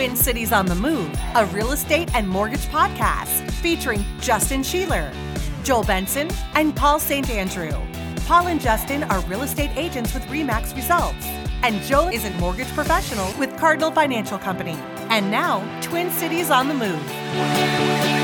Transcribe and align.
Twin 0.00 0.16
Cities 0.16 0.50
on 0.50 0.64
the 0.64 0.74
Move, 0.74 1.14
a 1.34 1.44
real 1.52 1.72
estate 1.72 2.08
and 2.14 2.26
mortgage 2.26 2.64
podcast 2.68 3.50
featuring 3.50 4.02
Justin 4.18 4.62
Sheeler, 4.62 5.12
Joel 5.62 5.84
Benson, 5.84 6.30
and 6.54 6.74
Paul 6.74 6.98
St. 6.98 7.28
Andrew. 7.28 7.78
Paul 8.26 8.46
and 8.46 8.58
Justin 8.58 9.02
are 9.02 9.20
real 9.26 9.42
estate 9.42 9.76
agents 9.76 10.14
with 10.14 10.24
REMAX 10.28 10.74
Results, 10.74 11.26
and 11.62 11.82
Joel 11.82 12.08
is 12.08 12.24
a 12.24 12.30
mortgage 12.38 12.68
professional 12.68 13.30
with 13.38 13.54
Cardinal 13.58 13.90
Financial 13.90 14.38
Company. 14.38 14.78
And 15.10 15.30
now, 15.30 15.60
Twin 15.82 16.10
Cities 16.10 16.48
on 16.48 16.68
the 16.68 16.74
Move. 16.74 18.19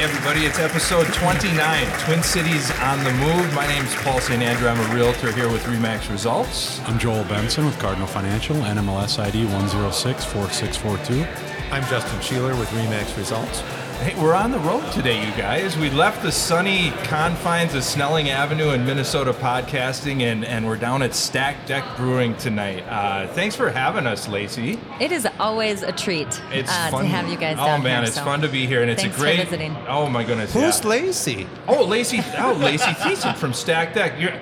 Hey 0.00 0.06
everybody, 0.06 0.46
it's 0.46 0.58
episode 0.58 1.06
29, 1.12 1.86
Twin 2.06 2.22
Cities 2.22 2.70
on 2.80 3.04
the 3.04 3.12
Move. 3.12 3.52
My 3.52 3.66
name's 3.66 3.94
Paul 3.96 4.18
St. 4.18 4.42
Andrew. 4.42 4.66
I'm 4.66 4.80
a 4.80 4.94
realtor 4.94 5.30
here 5.30 5.52
with 5.52 5.62
Remax 5.64 6.10
Results. 6.10 6.80
I'm 6.88 6.98
Joel 6.98 7.22
Benson 7.24 7.66
with 7.66 7.78
Cardinal 7.78 8.06
Financial, 8.06 8.56
NMLS 8.56 9.18
ID 9.18 9.44
1064642. 9.44 11.26
I'm 11.70 11.84
Justin 11.84 12.18
Sheeler 12.20 12.58
with 12.58 12.70
Remax 12.70 13.14
Results. 13.18 13.62
Hey, 14.00 14.18
we're 14.18 14.32
on 14.32 14.50
the 14.50 14.58
road 14.60 14.90
today, 14.92 15.22
you 15.22 15.30
guys. 15.36 15.76
We 15.76 15.90
left 15.90 16.22
the 16.22 16.32
sunny 16.32 16.90
confines 17.04 17.74
of 17.74 17.84
Snelling 17.84 18.30
Avenue 18.30 18.70
in 18.70 18.86
Minnesota 18.86 19.34
podcasting, 19.34 20.22
and, 20.22 20.42
and 20.42 20.66
we're 20.66 20.78
down 20.78 21.02
at 21.02 21.14
Stack 21.14 21.66
Deck 21.66 21.84
Brewing 21.98 22.34
tonight. 22.38 22.82
Uh, 22.88 23.28
thanks 23.34 23.54
for 23.54 23.68
having 23.68 24.06
us, 24.06 24.26
Lacey. 24.26 24.78
It 25.00 25.12
is 25.12 25.28
always 25.38 25.82
a 25.82 25.92
treat 25.92 26.40
It's 26.50 26.70
uh, 26.70 26.90
fun 26.90 27.02
to 27.02 27.08
have 27.10 27.28
you 27.28 27.36
guys 27.36 27.58
here. 27.58 27.64
Oh 27.64 27.66
down 27.66 27.82
man, 27.82 28.02
here, 28.02 28.08
it's 28.08 28.16
so 28.16 28.24
fun 28.24 28.40
to 28.40 28.48
be 28.48 28.66
here, 28.66 28.80
and 28.80 28.90
it's 28.90 29.02
thanks 29.02 29.18
a 29.18 29.20
great. 29.20 29.40
for 29.40 29.44
visiting. 29.44 29.76
Oh 29.86 30.08
my 30.08 30.24
goodness, 30.24 30.54
Who's 30.54 30.80
yeah. 30.80 30.88
Lacey? 30.88 31.46
Oh, 31.68 31.84
Lacey. 31.84 32.20
Oh, 32.38 32.54
Lacey 32.58 32.92
Thiessen 32.92 33.36
from 33.36 33.52
Stack 33.52 33.92
Deck. 33.92 34.18
You're 34.18 34.32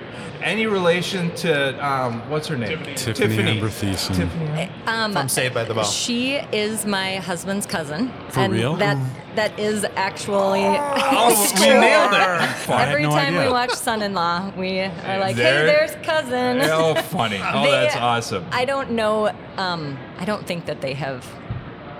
any 0.42 0.66
relation 0.66 1.34
to 1.36 1.86
um, 1.86 2.28
what's 2.30 2.46
her 2.48 2.56
name? 2.56 2.78
Tiffani 2.78 3.38
Amber 3.44 3.68
Thiessen. 3.68 4.14
Tiffani. 4.14 4.70
Um, 4.86 5.12
From 5.12 5.28
Saved 5.28 5.54
by 5.54 5.64
the 5.64 5.74
Bell. 5.74 5.84
She 5.84 6.34
is 6.52 6.86
my 6.86 7.16
husband's 7.16 7.66
cousin. 7.66 8.12
For 8.30 8.40
and 8.40 8.52
real? 8.52 8.76
That 8.76 8.96
that 9.36 9.58
is 9.58 9.84
actually. 9.96 10.64
Oh, 10.66 11.52
we 11.60 11.66
nailed 11.66 12.12
it. 12.12 12.68
Every 12.70 13.02
no 13.04 13.10
time 13.10 13.36
we 13.36 13.48
watch 13.48 13.72
Son-in-Law, 13.72 14.52
we 14.56 14.80
are 14.80 15.18
like, 15.18 15.36
There- 15.36 15.60
"Hey, 15.60 15.66
there's 15.66 15.94
cousin." 16.04 16.60
Oh, 16.62 16.94
funny. 16.94 17.40
Oh, 17.42 17.62
They- 17.64 17.70
that's 17.70 17.96
awesome. 17.96 18.44
I 18.52 18.64
don't 18.64 18.90
know. 18.92 19.30
Um, 19.56 19.98
I 20.18 20.24
don't 20.24 20.46
think 20.46 20.66
that 20.66 20.80
they 20.80 20.94
have 20.94 21.24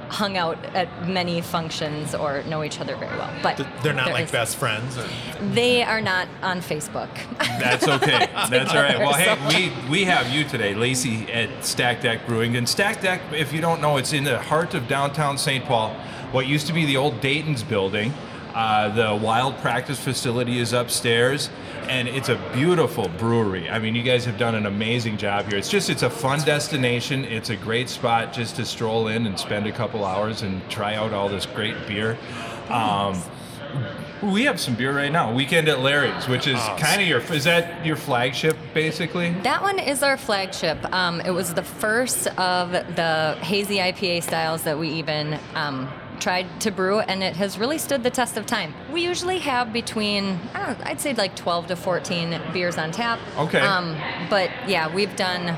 hung 0.09 0.37
out 0.37 0.63
at 0.75 1.07
many 1.07 1.41
functions 1.41 2.15
or 2.15 2.43
know 2.45 2.65
each 2.65 2.81
other 2.81 2.97
very 2.97 3.17
well. 3.17 3.31
But 3.43 3.65
They're 3.83 3.93
not 3.93 4.11
like 4.11 4.25
is- 4.25 4.31
best 4.31 4.57
friends. 4.57 4.97
Or, 4.99 5.07
They 5.53 5.83
are 5.83 6.01
not 6.01 6.29
on 6.43 6.61
Facebook. 6.61 7.09
That's 7.39 7.87
okay. 7.87 8.29
That's 8.51 8.71
all 8.75 8.83
right. 8.83 8.99
Well, 8.99 9.15
hey, 9.15 9.73
we 9.89 9.91
we 9.91 10.05
have 10.05 10.29
you 10.31 10.45
today, 10.45 10.75
Lacey 10.75 11.31
at 11.33 11.65
Stack 11.65 12.01
Deck 12.03 12.27
Brewing. 12.27 12.57
And 12.57 12.69
Stack 12.69 13.01
Deck, 13.03 13.21
if 13.33 13.53
you 13.53 13.61
don't 13.61 13.81
know, 13.81 13.97
it's 13.99 14.13
in 14.13 14.25
the 14.25 14.39
heart 14.39 14.75
of 14.75 14.89
downtown 14.89 15.39
St. 15.39 15.65
Paul. 15.65 15.95
What 16.33 16.47
used 16.47 16.67
to 16.67 16.73
be 16.73 16.85
the 16.87 16.97
old 16.97 17.21
Dayton's 17.21 17.63
building. 17.63 18.13
Uh, 18.55 18.89
the 18.89 19.15
wild 19.25 19.57
practice 19.59 20.01
facility 20.01 20.59
is 20.59 20.73
upstairs, 20.73 21.49
and 21.89 22.09
it's 22.09 22.29
a 22.29 22.37
beautiful 22.53 23.09
brewery. 23.19 23.69
I 23.69 23.79
mean, 23.79 23.95
you 23.95 24.03
guys 24.03 24.25
have 24.25 24.39
done 24.39 24.55
an 24.55 24.67
amazing 24.67 25.17
job 25.17 25.47
here. 25.47 25.59
It's 25.59 25.69
just, 25.69 25.91
it's 25.91 26.03
a 26.03 26.11
fun 26.11 26.41
destination. 26.41 27.25
It's 27.25 27.51
a 27.51 27.57
great 27.57 27.89
spot 27.89 28.33
just 28.33 28.57
to 28.57 28.65
stroll 28.65 29.09
in 29.09 29.27
and 29.27 29.39
spend 29.39 29.67
a 29.67 29.73
couple 29.73 30.05
hours 30.05 30.43
and 30.43 30.69
try 30.71 30.95
out 30.95 31.13
all 31.13 31.29
this 31.29 31.47
great 31.47 31.75
beer. 31.87 32.19
Um, 32.69 33.21
we 34.23 34.45
have 34.45 34.61
some 34.61 34.75
beer 34.75 34.95
right 34.95 35.13
now. 35.13 35.33
Weekend 35.33 35.69
at 35.69 35.81
Larry's, 35.81 36.27
which 36.29 36.47
is 36.47 36.59
kind 36.79 37.01
of 37.01 37.07
your 37.07 37.21
is 37.21 37.45
that 37.45 37.85
your 37.85 37.97
flagship 37.97 38.57
basically? 38.75 39.33
That 39.43 39.63
one 39.63 39.79
is 39.79 40.03
our 40.03 40.17
flagship. 40.17 40.79
Um, 40.93 41.21
it 41.21 41.31
was 41.31 41.55
the 41.55 41.63
first 41.63 42.27
of 42.39 42.73
the 42.73 43.39
hazy 43.43 43.77
IPA 43.77 44.25
styles 44.25 44.63
that 44.65 44.79
we 44.79 44.89
even 44.91 45.39
um, 45.55 45.89
tried 46.21 46.61
to 46.61 46.71
brew, 46.71 47.01
and 47.01 47.23
it 47.23 47.37
has 47.37 47.59
really 47.59 47.79
stood 47.79 48.03
the 48.03 48.11
test 48.11 48.37
of 48.37 48.47
time. 48.47 48.75
We 48.93 49.03
usually 49.05 49.39
have 49.39 49.73
between, 49.73 50.39
know, 50.55 50.77
I'd 50.85 51.01
say 51.01 51.15
like 51.15 51.37
12 51.37 51.69
to 51.69 51.77
14 51.77 52.41
beers 52.53 52.79
on 52.79 52.93
tap. 52.93 53.19
Okay. 53.37 53.61
Um, 53.61 53.97
but 54.29 54.51
yeah, 54.67 54.93
we've 54.93 55.15
done 55.17 55.57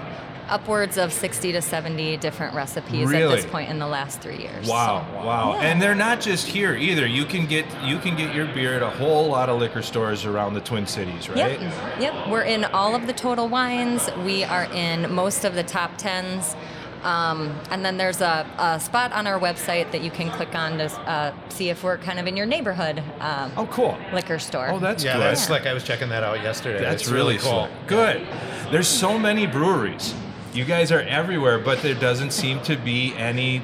upwards 0.49 0.99
of 0.99 1.13
60 1.13 1.53
to 1.53 1.63
70 1.63 2.17
different 2.17 2.55
recipes 2.55 3.11
at 3.13 3.29
this 3.31 3.47
point 3.47 3.71
in 3.71 3.79
the 3.79 3.87
last 3.87 4.21
three 4.21 4.39
years. 4.39 4.67
Wow, 4.67 5.07
So, 5.09 5.27
wow. 5.27 5.53
yeah. 5.55 5.69
And 5.69 5.81
they're 5.81 5.95
not 5.95 6.21
just 6.21 6.47
here 6.49 6.75
either. 6.75 7.07
You 7.07 7.25
can 7.25 7.47
get 7.47 7.65
you 7.85 7.99
can 7.99 8.17
get 8.17 8.35
your 8.35 8.47
beer 8.47 8.75
at 8.75 8.83
a 8.83 8.91
whole 8.91 9.29
lot 9.29 9.49
of 9.49 9.61
liquor 9.61 9.83
stores 9.83 10.25
around 10.25 10.55
the 10.55 10.61
Twin 10.61 10.87
Cities, 10.87 11.29
right? 11.29 11.61
Yep. 11.61 11.73
Yep. 12.01 12.29
We're 12.29 12.43
in 12.43 12.65
all 12.65 12.95
of 12.97 13.07
the 13.07 13.13
total 13.13 13.49
wines. 13.49 14.11
We 14.25 14.43
are 14.45 14.65
in 14.65 15.13
most 15.15 15.45
of 15.45 15.55
the 15.55 15.63
top 15.63 15.97
tens. 15.97 16.57
Um, 17.03 17.59
and 17.71 17.85
then 17.85 17.97
there's 17.97 18.21
a, 18.21 18.47
a 18.59 18.79
spot 18.81 19.13
on 19.13 19.27
our 19.27 19.39
website 19.41 19.91
that 19.93 20.03
you 20.03 20.11
can 20.11 20.31
click 20.31 20.55
on 20.55 20.79
to 20.79 20.85
uh, 21.09 21.33
see 21.49 21.71
if 21.71 21.83
we're 21.83 21.97
kind 21.99 22.19
of 22.19 22.27
in 22.27 22.37
your 22.37 22.47
neighborhood 22.47 23.03
uh, 23.21 23.51
Oh, 23.57 23.67
cool. 23.67 23.97
liquor 24.13 24.39
store. 24.39 24.69
Oh, 24.71 24.79
that's 24.79 25.03
yeah, 25.03 25.15
good. 25.15 25.21
that's 25.23 25.49
like 25.51 25.67
I 25.67 25.73
was 25.73 25.83
checking 25.85 26.09
that 26.11 26.23
out 26.23 26.43
yesterday. 26.43 26.81
That's 26.81 27.03
It's 27.03 27.11
really, 27.11 27.39
cool. 27.39 27.69
cool. 27.69 27.69
Good. 27.87 28.27
There's 28.71 28.89
so 28.89 29.19
many 29.19 29.47
breweries. 29.47 30.15
You 30.53 30.65
guys 30.65 30.91
are 30.93 31.01
everywhere, 31.01 31.59
but 31.59 31.81
there 31.83 31.95
doesn't 31.95 32.33
seem 32.33 32.61
to 32.63 32.77
be 32.77 33.15
any. 33.17 33.63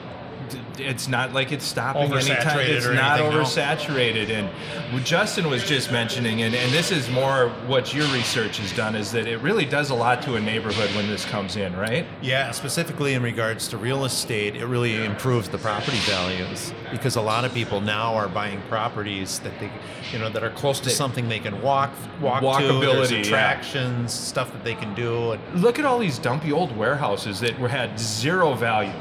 It's 0.78 1.08
not 1.08 1.32
like 1.32 1.52
it's 1.52 1.64
stopping 1.64 2.12
anytime. 2.12 2.60
It's 2.60 2.86
not 2.86 3.20
oversaturated. 3.20 4.30
And 4.30 4.48
what 4.92 5.04
Justin 5.04 5.48
was 5.48 5.64
just 5.64 5.90
mentioning, 5.90 6.42
and, 6.42 6.54
and 6.54 6.72
this 6.72 6.90
is 6.90 7.08
more 7.10 7.48
what 7.66 7.94
your 7.94 8.06
research 8.08 8.58
has 8.58 8.72
done, 8.72 8.94
is 8.94 9.12
that 9.12 9.26
it 9.26 9.38
really 9.38 9.64
does 9.64 9.90
a 9.90 9.94
lot 9.94 10.22
to 10.22 10.36
a 10.36 10.40
neighborhood 10.40 10.94
when 10.94 11.08
this 11.08 11.24
comes 11.24 11.56
in, 11.56 11.76
right? 11.76 12.06
Yeah, 12.22 12.50
specifically 12.50 13.14
in 13.14 13.22
regards 13.22 13.68
to 13.68 13.76
real 13.76 14.04
estate, 14.04 14.56
it 14.56 14.66
really 14.66 15.04
improves 15.04 15.48
the 15.48 15.58
property 15.58 15.98
values 15.98 16.72
because 16.90 17.16
a 17.16 17.22
lot 17.22 17.44
of 17.44 17.52
people 17.52 17.80
now 17.80 18.14
are 18.14 18.28
buying 18.28 18.60
properties 18.68 19.38
that 19.40 19.58
they, 19.58 19.70
you 20.12 20.18
know, 20.18 20.28
that 20.30 20.42
are 20.42 20.50
close 20.50 20.80
to 20.80 20.90
something 20.90 21.28
they 21.28 21.40
can 21.40 21.60
walk 21.62 21.90
walk 22.20 22.40
to. 22.40 22.46
Walkability, 22.46 23.12
yeah. 23.12 23.18
attractions, 23.20 24.12
stuff 24.12 24.52
that 24.52 24.64
they 24.64 24.74
can 24.74 24.94
do. 24.94 25.38
Look 25.54 25.78
at 25.78 25.84
all 25.84 25.98
these 25.98 26.18
dumpy 26.18 26.52
old 26.52 26.76
warehouses 26.76 27.40
that 27.40 27.54
had 27.54 27.98
zero 27.98 28.54
value. 28.54 28.92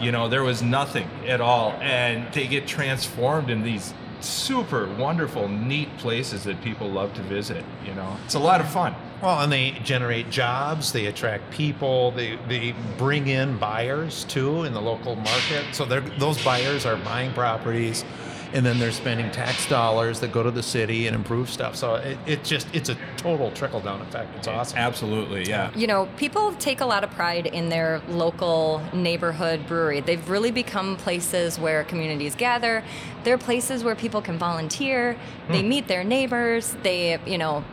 You 0.00 0.12
know, 0.12 0.28
there 0.28 0.42
was 0.42 0.62
nothing 0.62 1.08
at 1.26 1.40
all, 1.40 1.72
and 1.80 2.32
they 2.32 2.46
get 2.46 2.66
transformed 2.66 3.50
in 3.50 3.62
these 3.62 3.94
super 4.20 4.86
wonderful, 4.94 5.48
neat 5.48 5.94
places 5.98 6.44
that 6.44 6.60
people 6.62 6.88
love 6.90 7.12
to 7.14 7.22
visit. 7.22 7.64
You 7.86 7.94
know, 7.94 8.16
it's 8.24 8.34
a 8.34 8.38
lot 8.38 8.60
of 8.60 8.68
fun. 8.68 8.94
Well, 9.22 9.40
and 9.40 9.52
they 9.52 9.72
generate 9.84 10.30
jobs, 10.30 10.92
they 10.92 11.06
attract 11.06 11.50
people, 11.50 12.10
they, 12.10 12.36
they 12.48 12.74
bring 12.98 13.28
in 13.28 13.58
buyers 13.58 14.24
too 14.24 14.64
in 14.64 14.74
the 14.74 14.82
local 14.82 15.16
market. 15.16 15.64
So 15.72 15.84
those 15.84 16.42
buyers 16.44 16.84
are 16.84 16.96
buying 16.96 17.32
properties 17.32 18.04
and 18.52 18.64
then 18.64 18.78
they're 18.78 18.92
spending 18.92 19.30
tax 19.30 19.68
dollars 19.68 20.20
that 20.20 20.32
go 20.32 20.42
to 20.42 20.50
the 20.50 20.62
city 20.62 21.06
and 21.06 21.16
improve 21.16 21.50
stuff. 21.50 21.76
So 21.76 21.96
it, 21.96 22.18
it 22.26 22.44
just, 22.44 22.66
it's 22.74 22.88
a 22.88 22.96
total 23.16 23.50
trickle 23.52 23.80
down 23.80 24.00
effect. 24.02 24.34
It's 24.36 24.48
awesome. 24.48 24.78
Absolutely, 24.78 25.44
yeah. 25.44 25.70
you 25.74 25.86
know, 25.86 26.06
people 26.16 26.52
take 26.54 26.80
a 26.80 26.86
lot 26.86 27.04
of 27.04 27.10
pride 27.10 27.46
in 27.46 27.68
their 27.68 28.00
local 28.08 28.82
neighborhood 28.92 29.66
brewery. 29.66 30.00
They've 30.00 30.28
really 30.28 30.50
become 30.50 30.96
places 30.96 31.58
where 31.58 31.84
communities 31.84 32.34
gather. 32.34 32.84
They're 33.24 33.38
places 33.38 33.82
where 33.82 33.94
people 33.94 34.20
can 34.20 34.38
volunteer. 34.38 35.16
They 35.48 35.62
hmm. 35.62 35.68
meet 35.68 35.88
their 35.88 36.04
neighbors. 36.04 36.76
They, 36.82 37.18
you 37.26 37.38
know, 37.38 37.64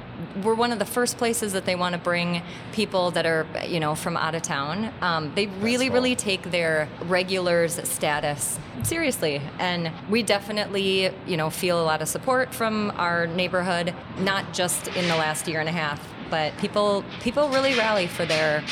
we're 0.43 0.53
one 0.53 0.71
of 0.71 0.79
the 0.79 0.85
first 0.85 1.17
places 1.17 1.53
that 1.53 1.65
they 1.65 1.75
want 1.75 1.93
to 1.93 1.99
bring 1.99 2.41
people 2.71 3.11
that 3.11 3.25
are, 3.25 3.45
you 3.67 3.79
know, 3.79 3.95
from 3.95 4.17
out 4.17 4.35
of 4.35 4.41
town. 4.41 4.93
Um, 5.01 5.31
they 5.35 5.47
really, 5.47 5.89
really 5.89 6.15
take 6.15 6.51
their 6.51 6.87
regulars 7.03 7.79
status 7.87 8.59
seriously, 8.83 9.41
and 9.59 9.91
we 10.09 10.23
definitely, 10.23 11.11
you 11.27 11.37
know, 11.37 11.49
feel 11.49 11.81
a 11.81 11.85
lot 11.85 12.01
of 12.01 12.07
support 12.07 12.53
from 12.53 12.91
our 12.97 13.27
neighborhood, 13.27 13.93
not 14.19 14.53
just 14.53 14.87
in 14.89 15.07
the 15.07 15.15
last 15.15 15.47
year 15.47 15.59
and 15.59 15.69
a 15.69 15.73
half, 15.73 16.05
but 16.29 16.57
people 16.57 17.03
people 17.19 17.49
really 17.49 17.73
rally 17.75 18.07
for 18.07 18.25
their 18.25 18.63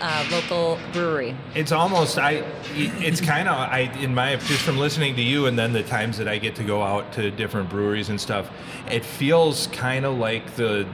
uh, 0.00 0.24
local 0.30 0.78
brewery. 0.92 1.34
It's 1.54 1.72
almost 1.72 2.18
I. 2.18 2.44
It's 2.74 3.20
kind 3.20 3.48
of 3.48 3.56
I 3.56 3.90
in 4.00 4.14
my 4.14 4.36
just 4.36 4.62
from 4.62 4.78
listening 4.78 5.16
to 5.16 5.22
you 5.22 5.46
and 5.46 5.58
then 5.58 5.72
the 5.72 5.82
times 5.82 6.18
that 6.18 6.28
I 6.28 6.38
get 6.38 6.54
to 6.56 6.64
go 6.64 6.82
out 6.82 7.12
to 7.14 7.30
different 7.30 7.68
breweries 7.70 8.08
and 8.08 8.20
stuff. 8.20 8.50
It 8.90 9.04
feels 9.04 9.66
kind 9.68 10.04
of 10.06 10.16
like 10.18 10.54
the, 10.56 10.86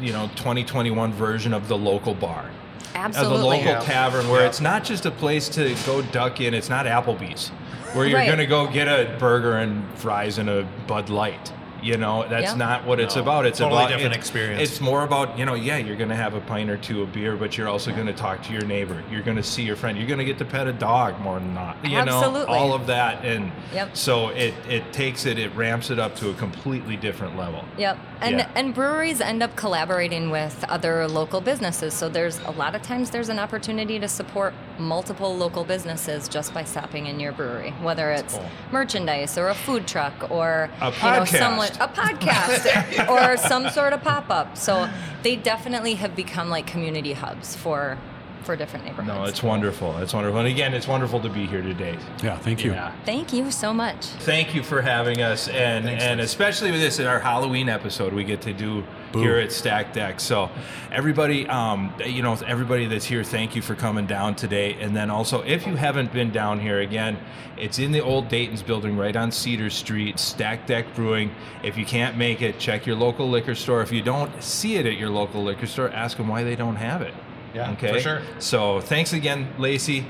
you 0.00 0.12
know, 0.12 0.28
2021 0.36 1.12
version 1.12 1.52
of 1.54 1.68
the 1.68 1.76
local 1.76 2.14
bar. 2.14 2.50
Absolutely. 2.94 3.34
of 3.36 3.40
the 3.42 3.46
local 3.46 3.66
Yeah. 3.72 3.80
tavern 3.80 4.28
where 4.30 4.40
Yeah. 4.40 4.46
it's 4.48 4.60
not 4.62 4.82
just 4.82 5.04
a 5.04 5.10
place 5.10 5.48
to 5.50 5.74
go 5.84 6.00
duck 6.02 6.40
in. 6.40 6.54
It's 6.54 6.70
not 6.70 6.86
Applebee's, 6.86 7.50
where 7.92 8.06
you're 8.06 8.18
Right. 8.18 8.26
going 8.26 8.38
to 8.38 8.46
go 8.46 8.66
get 8.66 8.88
a 8.88 9.14
burger 9.18 9.58
and 9.58 9.84
fries 9.96 10.38
and 10.38 10.48
a 10.48 10.66
Bud 10.86 11.10
Light. 11.10 11.52
You 11.86 11.96
know, 11.96 12.26
that's 12.28 12.50
Yeah. 12.50 12.54
not 12.56 12.84
what 12.84 12.98
it's 12.98 13.14
No. 13.14 13.22
about. 13.22 13.46
It's 13.46 13.58
Totally 13.60 13.78
about 13.84 13.90
different 13.92 14.14
it- 14.14 14.18
experience. 14.18 14.60
It's 14.60 14.80
more 14.80 15.04
about 15.04 15.38
you 15.38 15.44
know, 15.46 15.54
yeah, 15.54 15.76
you're 15.76 15.94
going 15.94 16.08
to 16.10 16.16
have 16.16 16.34
a 16.34 16.40
pint 16.40 16.68
or 16.68 16.76
two 16.76 17.00
of 17.02 17.12
beer, 17.12 17.36
but 17.36 17.56
you're 17.56 17.68
also 17.68 17.92
going 17.92 18.08
to 18.08 18.12
talk 18.12 18.42
to 18.42 18.52
your 18.52 18.64
neighbor. 18.64 18.96
You're 19.08 19.22
going 19.22 19.36
to 19.36 19.42
see 19.44 19.62
your 19.62 19.76
friend. 19.76 19.96
You're 19.96 20.08
going 20.08 20.18
to 20.18 20.24
get 20.24 20.36
to 20.38 20.44
pet 20.44 20.66
a 20.66 20.72
dog 20.72 21.20
more 21.20 21.38
than 21.38 21.54
not. 21.54 21.76
You 21.84 22.04
know, 22.04 22.44
all 22.48 22.74
of 22.74 22.88
that, 22.88 23.24
and 23.24 23.52
Yep. 23.72 23.96
so 23.96 24.30
it 24.30 24.52
it 24.68 24.92
takes 24.92 25.26
it, 25.26 25.38
it 25.38 25.54
ramps 25.54 25.90
it 25.90 26.00
up 26.00 26.16
to 26.16 26.30
a 26.30 26.34
completely 26.34 26.96
different 26.96 27.38
level. 27.38 27.64
Yep. 27.78 27.98
And 28.20 28.38
Yeah. 28.38 28.48
and 28.54 28.74
breweries 28.74 29.20
end 29.20 29.42
up 29.42 29.56
collaborating 29.56 30.30
with 30.30 30.64
other 30.68 31.06
local 31.06 31.40
businesses. 31.40 31.92
So 31.94 32.08
there's 32.08 32.38
a 32.46 32.50
lot 32.52 32.74
of 32.74 32.82
times 32.82 33.10
there's 33.10 33.28
an 33.28 33.38
opportunity 33.38 33.98
to 33.98 34.08
support 34.08 34.54
multiple 34.78 35.36
local 35.36 35.64
businesses 35.64 36.28
just 36.28 36.54
by 36.54 36.64
stopping 36.64 37.06
in 37.06 37.20
your 37.20 37.32
brewery, 37.32 37.72
whether 37.82 38.10
it's 38.12 38.34
cool. 38.34 38.46
merchandise 38.72 39.36
or 39.36 39.48
a 39.48 39.54
food 39.54 39.86
truck 39.86 40.30
or 40.30 40.70
A 40.80 40.86
you 40.86 40.90
know 40.90 40.96
podcast. 40.96 41.38
someone 41.38 41.68
a 41.80 41.88
podcast 41.88 43.08
or 43.10 43.36
some 43.36 43.68
sort 43.70 43.92
of 43.92 44.02
pop 44.02 44.30
up. 44.30 44.56
So 44.56 44.88
they 45.22 45.36
definitely 45.36 45.94
have 45.96 46.16
become 46.16 46.48
like 46.48 46.66
community 46.66 47.12
hubs 47.12 47.54
for 47.54 47.98
for 48.46 48.56
different 48.56 48.84
neighborhoods. 48.84 49.08
No, 49.08 49.24
it's 49.24 49.42
wonderful. 49.42 49.98
It's 49.98 50.14
wonderful. 50.14 50.38
And 50.38 50.48
again, 50.48 50.72
it's 50.72 50.86
wonderful 50.88 51.20
to 51.20 51.28
be 51.28 51.46
here 51.46 51.60
today. 51.62 51.98
Yeah, 52.22 52.38
thank 52.38 52.64
you. 52.64 52.72
Yeah. 52.72 52.92
Thank 53.04 53.32
you 53.32 53.50
so 53.50 53.74
much. 53.74 54.06
Thank 54.06 54.54
you 54.54 54.62
for 54.62 54.80
having 54.80 55.20
us, 55.20 55.48
and 55.48 55.84
Thanks, 55.84 56.02
and 56.04 56.20
thanks. 56.20 56.32
especially 56.32 56.70
with 56.70 56.80
this 56.80 56.98
in 57.00 57.06
our 57.06 57.18
Halloween 57.18 57.68
episode, 57.68 58.12
we 58.12 58.22
get 58.24 58.40
to 58.42 58.52
do 58.52 58.84
Boo. 59.12 59.20
here 59.20 59.36
at 59.36 59.50
Stack 59.52 59.92
Deck. 59.92 60.20
So, 60.20 60.48
everybody, 60.92 61.46
um, 61.48 61.92
you 62.06 62.22
know, 62.22 62.38
everybody 62.46 62.86
that's 62.86 63.04
here, 63.04 63.24
thank 63.24 63.56
you 63.56 63.62
for 63.62 63.74
coming 63.74 64.06
down 64.06 64.36
today. 64.36 64.74
And 64.74 64.96
then 64.96 65.10
also, 65.10 65.42
if 65.42 65.66
you 65.66 65.74
haven't 65.74 66.12
been 66.12 66.30
down 66.30 66.60
here 66.60 66.80
again, 66.80 67.18
it's 67.58 67.78
in 67.78 67.90
the 67.90 68.00
old 68.00 68.28
Dayton's 68.28 68.62
building 68.62 68.96
right 68.96 69.16
on 69.16 69.32
Cedar 69.32 69.70
Street, 69.70 70.18
Stack 70.20 70.66
Deck 70.66 70.94
Brewing. 70.94 71.34
If 71.64 71.76
you 71.76 71.84
can't 71.84 72.16
make 72.16 72.42
it, 72.42 72.58
check 72.60 72.86
your 72.86 72.96
local 72.96 73.28
liquor 73.28 73.54
store. 73.56 73.82
If 73.82 73.90
you 73.90 74.02
don't 74.02 74.42
see 74.42 74.76
it 74.76 74.86
at 74.86 74.96
your 74.96 75.10
local 75.10 75.42
liquor 75.42 75.66
store, 75.66 75.90
ask 75.90 76.16
them 76.16 76.28
why 76.28 76.44
they 76.44 76.54
don't 76.54 76.76
have 76.76 77.02
it. 77.02 77.14
Yeah, 77.56 77.72
okay. 77.72 77.92
for 77.94 78.00
sure. 78.00 78.22
So, 78.38 78.80
thanks 78.80 79.12
again, 79.14 79.48
Lacey. 79.58 80.06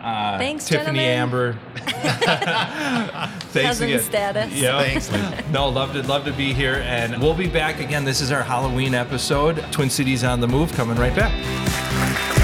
Uh, 0.00 0.38
Thanks, 0.38 0.64
Tiffani 0.68 0.70
gentlemen. 0.70 1.00
Amber. 1.04 1.52
Thanks 1.76 3.68
Cousin 3.68 3.88
again. 3.88 4.00
status. 4.00 4.52
Yeah. 4.52 4.80
Thanks, 4.82 5.10
No, 5.50 5.68
love 5.68 5.92
to 5.94 6.02
love 6.06 6.24
to 6.26 6.32
be 6.32 6.52
here, 6.52 6.82
and 6.86 7.20
we'll 7.20 7.34
be 7.34 7.48
back 7.48 7.80
again. 7.80 8.04
This 8.04 8.20
is 8.20 8.30
our 8.30 8.42
Halloween 8.44 8.94
episode. 8.94 9.56
Twin 9.72 9.90
Cities 9.90 10.22
on 10.22 10.40
the 10.40 10.46
Move, 10.46 10.72
coming 10.72 10.96
right 10.96 11.14
back. 11.16 12.37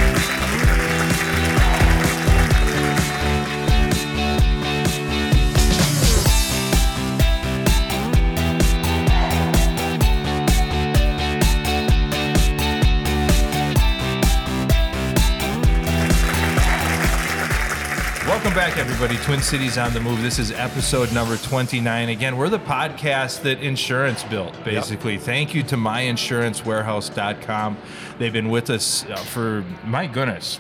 Everybody. 19.14 19.24
Twin 19.24 19.40
Cities 19.42 19.78
on 19.78 19.92
the 19.92 20.00
Move. 20.00 20.22
This 20.22 20.38
is 20.38 20.50
episode 20.52 21.12
number 21.12 21.36
29. 21.36 22.08
Again, 22.08 22.36
we're 22.36 22.48
the 22.48 22.58
podcast 22.58 23.42
that 23.42 23.60
insurance 23.60 24.22
built, 24.24 24.52
basically. 24.64 25.18
Thank 25.18 25.54
you 25.54 25.62
to 25.64 25.76
myinsurancewarehouse.com. 25.76 27.76
They've 28.18 28.32
been 28.32 28.48
with 28.50 28.70
us 28.70 29.04
uh, 29.06 29.16
for, 29.16 29.64
my 29.84 30.06
goodness, 30.06 30.58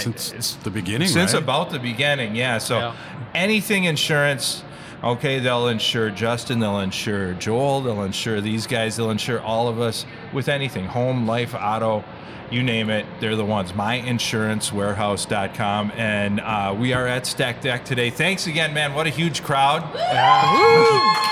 Since 0.00 0.28
it's- 0.30 0.54
the 0.62 0.70
beginning, 0.70 1.08
since 1.08 1.34
right? 1.34 1.42
about 1.42 1.70
the 1.70 1.78
beginning, 1.78 2.34
yeah. 2.36 2.58
So 2.58 2.78
Yeah. 2.78 2.94
anything 3.34 3.84
insurance, 3.84 4.62
okay, 5.04 5.38
they'll 5.38 5.68
insure 5.68 6.10
Justin, 6.10 6.58
they'll 6.60 6.80
insure 6.80 7.34
Joel, 7.34 7.82
they'll 7.82 8.02
insure 8.02 8.40
these 8.40 8.66
guys, 8.66 8.96
they'll 8.96 9.10
insure 9.10 9.40
all 9.40 9.68
of 9.68 9.80
us 9.80 10.04
with 10.32 10.48
anything 10.48 10.86
home, 10.86 11.26
life, 11.26 11.54
auto. 11.54 12.02
You 12.50 12.62
name 12.62 12.90
it, 12.90 13.06
they're 13.20 13.36
the 13.36 13.44
ones. 13.44 13.72
MyInsuranceWarehouse.com. 13.72 15.92
And 15.96 16.40
uh, 16.40 16.74
we 16.78 16.92
are 16.92 17.06
at 17.06 17.26
Stack 17.26 17.60
Deck 17.62 17.84
today. 17.84 18.10
Thanks 18.10 18.46
again, 18.46 18.74
man. 18.74 18.94
What 18.94 19.06
a 19.06 19.10
huge 19.10 19.42
crowd. 19.42 19.82
Woo! 19.82 19.90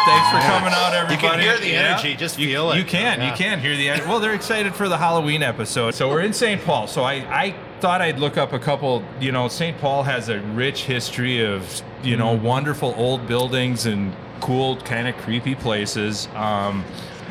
Thanks 0.06 0.30
for 0.30 0.40
coming 0.50 0.72
out, 0.72 0.94
everybody. 0.94 1.14
You 1.14 1.20
can 1.30 1.38
hear 1.40 1.58
the 1.58 1.68
Yeah. 1.68 1.92
energy, 1.92 2.14
just 2.16 2.38
You- 2.38 2.48
feel 2.48 2.72
it. 2.72 2.78
You 2.78 2.84
can. 2.84 3.20
You 3.20 3.32
can 3.34 3.60
hear 3.60 3.76
the 3.76 3.88
energy. 3.90 4.08
Well, 4.08 4.20
they're 4.20 4.32
excited 4.34 4.74
for 4.74 4.88
the 4.88 4.96
Halloween 4.98 5.42
episode. 5.42 5.94
So 5.94 6.08
we're 6.08 6.22
in 6.22 6.32
St. 6.32 6.64
Paul. 6.64 6.86
So 6.86 7.02
I, 7.04 7.14
I 7.30 7.54
thought 7.82 8.00
I'd 8.00 8.20
look 8.20 8.36
up 8.36 8.52
a 8.52 8.60
couple. 8.60 9.02
You 9.20 9.32
know, 9.32 9.48
St. 9.48 9.76
Paul 9.78 10.04
has 10.04 10.28
a 10.28 10.38
rich 10.38 10.84
history 10.84 11.44
of 11.44 11.82
you 12.04 12.16
know 12.16 12.32
wonderful 12.32 12.94
old 12.96 13.26
buildings 13.26 13.86
and 13.86 14.14
cool, 14.40 14.76
kind 14.82 15.08
of 15.08 15.16
creepy 15.16 15.56
places. 15.56 16.28
Um, 16.36 16.84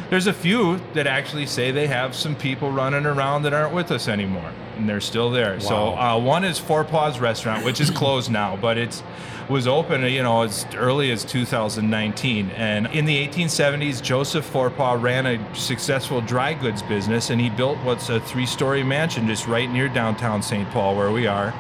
there's 0.10 0.28
a 0.28 0.34
few 0.34 0.82
that 0.94 1.08
actually 1.08 1.46
say 1.46 1.72
they 1.72 1.88
have 1.88 2.14
some 2.14 2.36
people 2.36 2.70
running 2.70 3.06
around 3.06 3.44
that 3.44 3.54
aren't 3.54 3.74
with 3.74 3.92
us 3.92 4.10
anymore, 4.10 4.52
and 4.82 4.90
they're 4.90 5.00
still 5.00 5.30
there. 5.30 5.60
So 5.60 5.96
uh, 5.96 6.20
one 6.20 6.44
is 6.44 6.60
Forepaugh's 6.60 7.20
Restaurant, 7.20 7.64
which 7.64 7.80
is 7.80 7.90
closed 7.90 8.32
now, 8.42 8.58
but 8.58 8.78
it's 8.78 9.02
was 9.50 9.68
open, 9.68 10.04
you 10.04 10.24
know, 10.24 10.44
as 10.44 10.66
early 10.76 11.12
as 11.12 11.26
2019. 11.26 12.50
And 12.52 12.88
in 12.88 13.06
the 13.06 13.28
1870s, 13.28 14.02
Joseph 14.02 14.50
Forepaugh 14.50 15.02
ran 15.02 15.26
a 15.26 15.56
successful 15.56 16.22
dry 16.22 16.54
goods 16.54 16.82
business, 16.82 17.30
and 17.30 17.42
he 17.42 17.50
built 17.50 17.78
what's 17.80 18.10
a 18.10 18.20
three-story 18.22 18.84
mansion 18.84 19.28
just 19.28 19.48
right 19.48 19.70
near 19.70 19.90
downtown 19.90 20.42
St. 20.42 20.70
Paul, 20.72 20.96
where 20.96 21.12
we 21.12 21.28
are. 21.28 21.54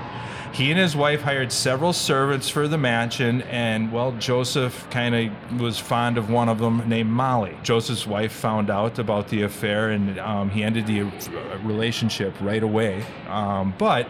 He 0.54 0.70
and 0.70 0.78
his 0.78 0.98
wife 0.98 1.22
hired 1.22 1.52
several 1.52 1.94
servants 1.94 2.50
for 2.50 2.68
the 2.68 2.78
mansion, 2.78 3.42
and 3.44 3.92
well, 3.92 4.12
Joseph 4.14 4.86
kind 4.90 5.16
of 5.16 5.62
was 5.62 5.80
fond 5.80 6.18
of 6.18 6.30
one 6.30 6.50
of 6.50 6.60
them 6.60 6.88
named 6.90 7.10
Molly. 7.10 7.58
Joseph's 7.64 8.06
wife 8.06 8.34
found 8.34 8.70
out 8.70 9.00
about 9.00 9.30
the 9.30 9.44
affair, 9.44 9.92
and 9.92 10.20
um, 10.20 10.50
he 10.50 10.62
ended 10.62 10.88
the 10.88 11.02
uh, 11.02 11.58
relationship 11.64 12.34
right 12.42 12.64
away. 12.64 13.06
Um, 13.30 13.74
but 13.78 14.10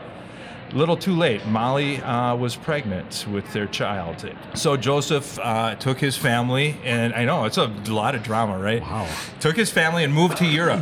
a 0.72 0.76
little 0.76 0.98
too 0.98 1.16
late. 1.16 1.46
Molly 1.46 2.02
uh, 2.02 2.36
was 2.36 2.56
pregnant 2.56 3.28
with 3.32 3.52
their 3.54 3.68
child. 3.68 4.26
So 4.56 4.78
Joseph 4.78 5.38
uh, 5.40 5.76
took 5.76 6.00
his 6.00 6.18
family, 6.18 6.78
and 6.84 7.14
I 7.14 7.26
know 7.26 7.46
it's 7.46 7.58
a 7.58 7.68
lot 7.88 8.16
of 8.16 8.24
drama, 8.24 8.58
right? 8.58 8.82
Wow. 8.82 9.08
Took 9.40 9.58
his 9.58 9.70
family 9.70 10.04
and 10.04 10.14
moved 10.14 10.38
to 10.38 10.46
Europe. 10.46 10.82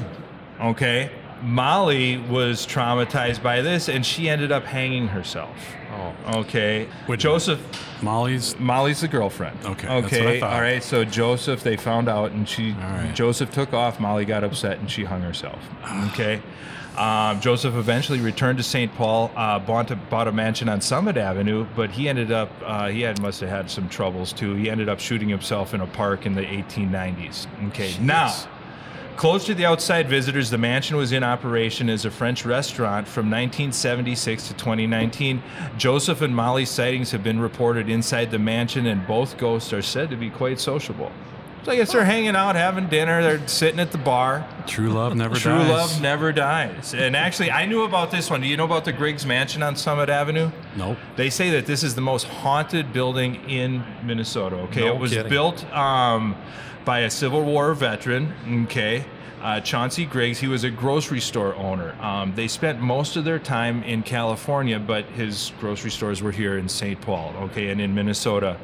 Okay. 0.61 1.11
Molly 1.41 2.17
was 2.17 2.65
traumatized 2.65 3.41
by 3.41 3.61
this, 3.61 3.89
and 3.89 4.05
she 4.05 4.29
ended 4.29 4.51
up 4.51 4.63
hanging 4.63 5.07
herself. 5.07 5.55
Oh. 5.91 6.39
Okay. 6.39 6.87
Wait, 7.07 7.19
Joseph, 7.19 7.59
Molly's. 8.01 8.57
Molly's 8.59 9.01
the 9.01 9.07
girlfriend. 9.07 9.57
Okay, 9.65 9.87
that's 9.87 10.11
what 10.11 10.13
I 10.13 10.25
Okay. 10.25 10.41
All 10.41 10.61
right. 10.61 10.83
So 10.83 11.03
Joseph, 11.03 11.63
they 11.63 11.77
found 11.77 12.07
out, 12.07 12.31
and 12.31 12.47
she, 12.47 12.71
right. 12.71 13.11
Joseph 13.13 13.51
took 13.51 13.73
off. 13.73 13.99
Molly 13.99 14.25
got 14.25 14.43
upset, 14.43 14.79
and 14.79 14.89
she 14.89 15.03
hung 15.03 15.21
herself. 15.21 15.59
Okay. 16.13 16.41
Um, 16.97 17.39
Joseph 17.39 17.75
eventually 17.75 18.19
returned 18.19 18.57
to 18.57 18.63
St. 18.63 18.93
Paul, 18.95 19.31
uh, 19.35 19.57
bought, 19.59 19.89
a, 19.89 19.95
bought 19.95 20.27
a 20.27 20.33
mansion 20.33 20.67
on 20.67 20.81
Summit 20.81 21.15
Avenue, 21.15 21.65
but 21.73 21.91
he 21.91 22.09
ended 22.09 22.29
up, 22.29 22.51
uh, 22.65 22.89
he 22.89 23.01
had 23.01 23.21
must 23.21 23.39
have 23.39 23.49
had 23.49 23.71
some 23.71 23.87
troubles 23.87 24.33
too. 24.33 24.53
He 24.55 24.69
ended 24.69 24.89
up 24.89 24.99
shooting 24.99 25.29
himself 25.29 25.73
in 25.73 25.79
a 25.79 25.87
park 25.87 26.25
in 26.25 26.35
the 26.35 26.41
1890s. 26.41 27.47
Okay. 27.69 27.95
Now, 28.01 28.33
Closed 29.19 29.47
to 29.47 29.53
the 29.53 29.65
outside 29.65 30.07
visitors, 30.07 30.49
the 30.49 30.57
mansion 30.57 30.95
was 30.95 31.11
in 31.11 31.25
operation 31.25 31.89
as 31.89 32.05
a 32.05 32.09
French 32.09 32.45
restaurant 32.45 33.05
from 33.05 33.25
1976 33.25 34.47
to 34.47 34.53
2019. 34.53 35.43
Joseph 35.77 36.21
and 36.21 36.33
Molly's 36.33 36.69
sightings 36.69 37.11
have 37.11 37.21
been 37.21 37.37
reported 37.37 37.89
inside 37.89 38.31
the 38.31 38.39
mansion, 38.39 38.85
and 38.85 39.05
both 39.05 39.37
ghosts 39.37 39.73
are 39.73 39.81
said 39.81 40.09
to 40.11 40.15
be 40.15 40.29
quite 40.29 40.57
sociable. 40.57 41.11
So 41.63 41.73
I 41.73 41.75
guess 41.75 41.91
they're 41.91 42.05
hanging 42.05 42.37
out, 42.37 42.55
having 42.55 42.87
dinner, 42.87 43.21
they're 43.21 43.45
sitting 43.45 43.81
at 43.81 43.91
the 43.91 43.97
bar. 43.97 44.47
True 44.65 44.87
love 44.87 45.13
never 45.17 45.35
True 45.35 45.51
dies. 45.51 45.65
True 45.65 45.75
love 45.75 46.01
never 46.01 46.31
dies. 46.31 46.93
And 46.93 47.13
actually, 47.13 47.51
I 47.51 47.65
knew 47.65 47.83
about 47.83 48.11
this 48.11 48.29
one. 48.29 48.39
Do 48.39 48.47
you 48.47 48.55
know 48.55 48.63
about 48.63 48.85
the 48.85 48.93
Griggs 48.93 49.25
Mansion 49.25 49.61
on 49.61 49.75
Summit 49.75 50.07
Avenue? 50.07 50.49
Nope. 50.77 50.97
They 51.17 51.29
say 51.29 51.49
that 51.49 51.65
this 51.65 51.83
is 51.83 51.93
the 51.93 51.99
most 51.99 52.23
haunted 52.23 52.93
building 52.93 53.35
in 53.49 53.83
Minnesota. 54.01 54.55
Okay, 54.55 54.85
No 54.85 54.95
it 54.95 54.97
was 54.97 55.11
kidding. 55.11 55.29
built 55.29 55.65
um, 55.73 56.37
by 56.89 57.01
a 57.01 57.09
Civil 57.11 57.43
War 57.43 57.75
veteran. 57.75 58.33
Okay. 58.63 59.05
Uh, 59.43 59.61
Chauncey 59.61 60.07
Griggs, 60.07 60.39
he 60.39 60.47
was 60.47 60.63
a 60.63 60.71
grocery 60.71 61.19
store 61.19 61.53
owner. 61.53 61.95
Um, 62.01 62.33
they 62.33 62.47
spent 62.47 62.81
most 62.81 63.15
of 63.15 63.25
their 63.25 63.37
time 63.37 63.83
in 63.83 64.01
California, 64.01 64.79
but 64.79 65.05
his 65.05 65.51
grocery 65.59 65.91
stores 65.91 66.23
were 66.23 66.31
here 66.31 66.57
in 66.57 66.67
St. 66.67 66.99
Paul, 66.99 67.35
okay, 67.41 67.69
and 67.69 67.79
in 67.79 67.93
Minnesota. 67.93 68.57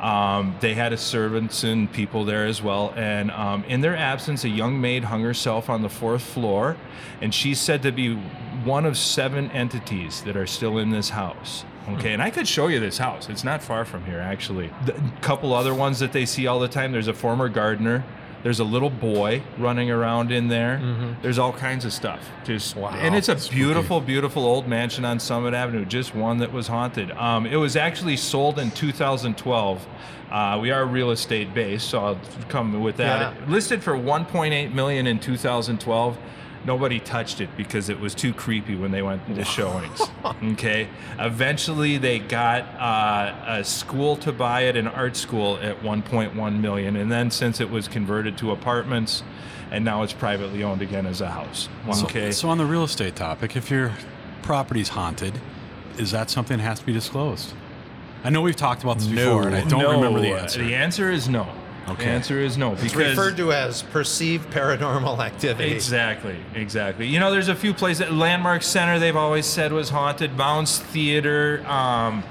Um, 0.00 0.56
they 0.58 0.74
had 0.74 0.92
a 0.92 0.96
servants 0.96 1.62
and 1.62 1.92
people 1.92 2.24
there 2.24 2.46
as 2.46 2.60
well. 2.60 2.92
And 2.96 3.30
um, 3.30 3.62
in 3.62 3.80
their 3.80 3.96
absence, 3.96 4.42
a 4.42 4.48
young 4.48 4.80
maid 4.80 5.04
hung 5.04 5.22
herself 5.22 5.70
on 5.70 5.82
the 5.82 5.88
fourth 5.88 6.22
floor, 6.22 6.76
and 7.20 7.32
she's 7.32 7.60
said 7.60 7.82
to 7.82 7.92
be 7.92 8.14
one 8.64 8.86
of 8.86 8.98
seven 8.98 9.52
entities 9.52 10.22
that 10.22 10.36
are 10.36 10.48
still 10.48 10.78
in 10.78 10.90
this 10.90 11.10
house. 11.10 11.64
Okay, 11.98 12.12
and 12.12 12.22
I 12.22 12.30
could 12.30 12.46
show 12.46 12.68
you 12.68 12.80
this 12.80 12.98
house. 12.98 13.28
It's 13.28 13.44
not 13.44 13.62
far 13.62 13.84
from 13.84 14.04
here, 14.04 14.20
actually. 14.20 14.70
A 14.86 15.20
couple 15.20 15.52
other 15.54 15.74
ones 15.74 15.98
that 16.00 16.12
they 16.12 16.26
see 16.26 16.46
all 16.46 16.58
the 16.60 16.68
time. 16.68 16.92
There's 16.92 17.08
a 17.08 17.14
former 17.14 17.48
gardener. 17.48 18.04
There's 18.44 18.60
a 18.60 18.64
little 18.64 18.90
boy 18.90 19.42
running 19.58 19.90
around 19.90 20.30
in 20.30 20.46
there. 20.46 20.80
There's 21.22 21.38
all 21.40 21.52
kinds 21.52 21.84
of 21.84 21.92
stuff. 21.92 22.20
Just 22.44 22.76
Wow. 22.76 22.90
and 22.90 23.16
it's 23.16 23.28
a 23.28 23.34
beautiful, 23.50 24.00
beautiful 24.00 24.44
old 24.44 24.68
mansion 24.68 25.04
on 25.04 25.18
Summit 25.18 25.54
Avenue. 25.54 25.84
Just 25.84 26.14
one 26.14 26.38
that 26.38 26.52
was 26.52 26.68
haunted. 26.68 27.10
Um, 27.12 27.46
it 27.46 27.56
was 27.56 27.74
actually 27.74 28.16
sold 28.16 28.60
in 28.60 28.70
2012. 28.70 29.86
Uh, 30.30 30.58
we 30.62 30.70
are 30.70 30.84
real 30.86 31.10
estate 31.10 31.52
based, 31.52 31.88
so 31.88 32.04
I'll 32.04 32.20
come 32.48 32.80
with 32.80 32.96
that. 32.98 33.34
Yeah. 33.34 33.50
Listed 33.50 33.82
for 33.82 33.94
1.8 33.94 34.72
million 34.72 35.06
in 35.08 35.18
2012. 35.18 36.16
Nobody 36.68 37.00
touched 37.00 37.40
it 37.40 37.48
because 37.56 37.88
it 37.88 37.98
was 37.98 38.14
too 38.14 38.32
creepy 38.32 38.76
when 38.76 38.90
they 38.92 39.00
went 39.02 39.26
into 39.26 39.42
showings. 39.42 40.02
okay. 40.52 40.86
Eventually, 41.18 41.96
they 41.96 42.18
got 42.18 42.62
uh, 42.78 43.58
a 43.58 43.64
school 43.64 44.16
to 44.16 44.30
buy 44.30 44.60
it, 44.60 44.76
an 44.76 44.86
art 44.86 45.16
school, 45.16 45.56
at 45.62 45.80
1.1 45.80 46.60
million, 46.60 46.94
and 46.94 47.10
then 47.10 47.30
since 47.30 47.58
it 47.60 47.70
was 47.70 47.88
converted 47.88 48.36
to 48.38 48.52
apartments, 48.52 49.22
and 49.70 49.82
now 49.82 50.02
it's 50.02 50.12
privately 50.12 50.62
owned 50.62 50.82
again 50.82 51.06
as 51.06 51.22
a 51.22 51.30
house. 51.30 51.70
Okay. 52.04 52.30
So, 52.30 52.50
on 52.50 52.58
the 52.58 52.66
real 52.66 52.84
estate 52.84 53.16
topic, 53.16 53.56
if 53.56 53.70
your 53.70 53.92
property's 54.42 54.90
haunted, 54.90 55.40
is 55.96 56.10
that 56.10 56.28
something 56.28 56.58
that 56.58 56.64
has 56.64 56.80
to 56.80 56.86
be 56.86 56.92
disclosed? 56.92 57.54
I 58.24 58.30
know 58.30 58.42
we've 58.42 58.56
talked 58.56 58.82
about 58.82 58.98
this 58.98 59.06
before, 59.06 59.46
and 59.46 59.54
I 59.54 59.60
don't 59.66 59.80
No, 59.80 59.92
remember 59.92 60.20
the 60.20 60.34
answer. 60.34 60.62
The 60.62 60.74
answer 60.74 61.10
is 61.10 61.28
no. 61.28 61.46
Okay. 61.92 62.04
The 62.04 62.10
answer 62.10 62.40
is 62.40 62.58
no 62.58 62.74
It's 62.74 62.94
referred 62.94 63.36
to 63.38 63.52
as 63.52 63.82
perceived 63.82 64.50
paranormal 64.50 65.18
activity. 65.24 65.72
Exactly, 65.72 66.36
exactly. 66.54 67.06
You 67.06 67.18
know, 67.20 67.30
there's 67.30 67.48
a 67.48 67.54
few 67.54 67.72
places. 67.74 68.10
Landmark 68.10 68.62
Center, 68.62 68.98
they've 68.98 69.16
always 69.16 69.46
said 69.46 69.72
was 69.72 69.90
haunted. 69.90 70.36
Mounds 70.36 70.78
Theater. 70.78 71.64
Um, 71.66 72.22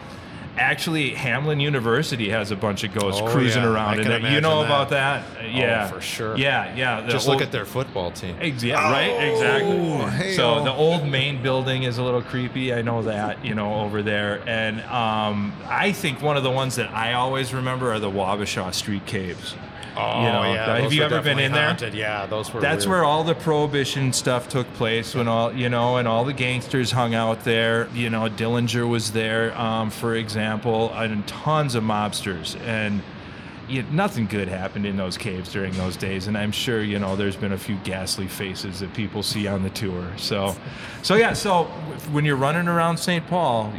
actually, 0.58 1.12
Hamline 1.12 1.62
University 1.62 2.30
has 2.30 2.52
a 2.52 2.56
bunch 2.56 2.84
of 2.84 2.94
ghosts 2.94 3.22
Oh, 3.22 3.28
cruising 3.28 3.64
yeah, 3.64 3.70
around 3.70 4.00
I 4.00 4.02
in 4.02 4.22
can. 4.22 4.34
You 4.34 4.42
know 4.42 4.62
that. 4.62 4.66
about 4.66 4.90
that? 4.90 5.24
Uh, 5.38 5.48
yeah, 5.48 5.88
for 5.88 6.02
sure. 6.02 6.38
Yeah, 6.38 6.76
yeah. 6.76 7.02
the 7.02 7.12
Just 7.12 7.28
look 7.28 7.42
at 7.42 7.52
their 7.52 7.66
football 7.66 8.12
team. 8.12 8.36
Ex- 8.40 8.64
yeah, 8.64 8.92
right, 8.92 9.32
exactly. 9.32 9.78
hey, 10.18 10.34
so 10.36 10.56
oh. 10.56 10.64
the 10.64 10.74
old 10.74 11.06
main 11.08 11.42
building 11.42 11.84
is 11.84 11.98
a 11.98 12.04
little 12.04 12.22
creepy. 12.22 12.74
I 12.74 12.82
know 12.82 13.02
that, 13.04 13.44
you 13.46 13.56
know, 13.56 13.82
over 13.82 14.02
there. 14.02 14.42
And 14.48 14.82
um, 14.82 15.54
I 15.66 15.92
think 15.92 16.22
one 16.22 16.38
of 16.38 16.44
the 16.44 16.52
ones 16.52 16.76
that 16.76 16.94
I 16.94 17.14
always 17.14 17.54
remember 17.54 17.92
are 17.92 18.00
the 18.00 18.12
Wabasha 18.12 18.74
Street 18.74 19.06
Caves. 19.06 19.56
Oh, 19.98 20.22
you 20.22 20.32
know, 20.32 20.54
yeah. 20.54 20.80
have 20.80 20.94
you 20.94 21.04
ever 21.04 21.22
been 21.22 21.40
in 21.40 21.52
there? 21.52 21.68
haunted. 21.68 21.94
Yeah, 21.94 22.26
those 22.26 22.54
were. 22.54 22.62
That's 22.62 22.86
weird. 22.86 22.98
where 22.98 23.04
all 23.04 23.24
the 23.24 23.36
prohibition 23.36 24.14
stuff 24.14 24.48
took 24.48 24.72
place 24.74 25.16
when 25.16 25.28
all 25.28 25.54
you 25.54 25.70
know, 25.70 25.98
and 25.98 26.08
all 26.08 26.24
the 26.24 26.34
gangsters 26.34 26.92
hung 26.92 27.16
out 27.16 27.44
there. 27.44 27.88
You 27.94 28.10
know, 28.10 28.30
Dillinger 28.30 28.88
was 28.88 29.12
there, 29.12 29.58
um, 29.60 29.90
for 29.90 30.16
example, 30.16 30.94
and 30.94 31.28
tons 31.28 31.76
of 31.76 31.84
mobsters. 31.84 32.60
And 32.62 33.02
you, 33.68 33.84
nothing 33.92 34.28
good 34.28 34.48
happened 34.48 34.86
in 34.86 34.98
those 34.98 35.18
caves 35.18 35.52
during 35.52 35.74
those 35.74 35.98
days. 35.98 36.28
And 36.28 36.38
I'm 36.38 36.52
sure 36.52 36.82
you 36.84 37.00
know 37.00 37.16
there's 37.16 37.36
been 37.36 37.54
a 37.54 37.58
few 37.58 37.78
ghastly 37.84 38.28
faces 38.28 38.80
that 38.80 38.94
people 38.94 39.24
see 39.24 39.48
on 39.48 39.64
the 39.64 39.70
tour. 39.72 40.12
So, 40.18 40.56
so 41.02 41.16
yeah. 41.16 41.34
So 41.34 41.66
when 42.12 42.26
you're 42.26 42.36
running 42.38 42.68
around 42.68 42.98
St. 42.98 43.26
Paul. 43.28 43.74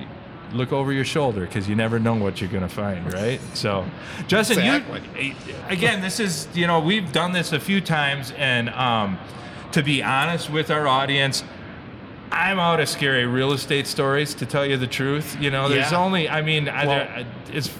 Look 0.52 0.72
over 0.72 0.92
your 0.92 1.04
shoulder 1.04 1.42
because 1.42 1.68
you 1.68 1.74
never 1.76 1.98
know 1.98 2.14
what 2.14 2.40
you're 2.40 2.50
going 2.50 2.62
to 2.62 2.68
find, 2.74 3.12
right? 3.12 3.38
So, 3.54 3.84
Justin, 4.28 4.58
Exactly. 4.58 5.02
you 5.28 5.34
again, 5.68 6.00
this 6.00 6.20
is 6.20 6.48
you 6.54 6.66
know 6.66 6.80
we've 6.80 7.12
done 7.12 7.32
this 7.32 7.52
a 7.52 7.60
few 7.60 7.80
times, 7.80 8.32
and 8.36 8.70
um, 8.70 9.18
to 9.72 9.82
be 9.82 10.02
honest 10.02 10.48
with 10.50 10.70
our 10.70 10.86
audience, 10.88 11.44
I'm 12.32 12.58
out 12.58 12.80
of 12.80 12.88
scary 12.88 13.26
real 13.26 13.52
estate 13.52 13.86
stories. 13.86 14.34
To 14.36 14.46
tell 14.46 14.64
you 14.64 14.76
the 14.78 14.86
truth, 14.86 15.36
you 15.40 15.50
know, 15.50 15.68
there's 15.68 15.92
Yeah. 15.92 15.98
only 15.98 16.28
I 16.30 16.40
mean, 16.40 16.64
Well- 16.64 16.86
there, 16.86 17.26
it's 17.52 17.70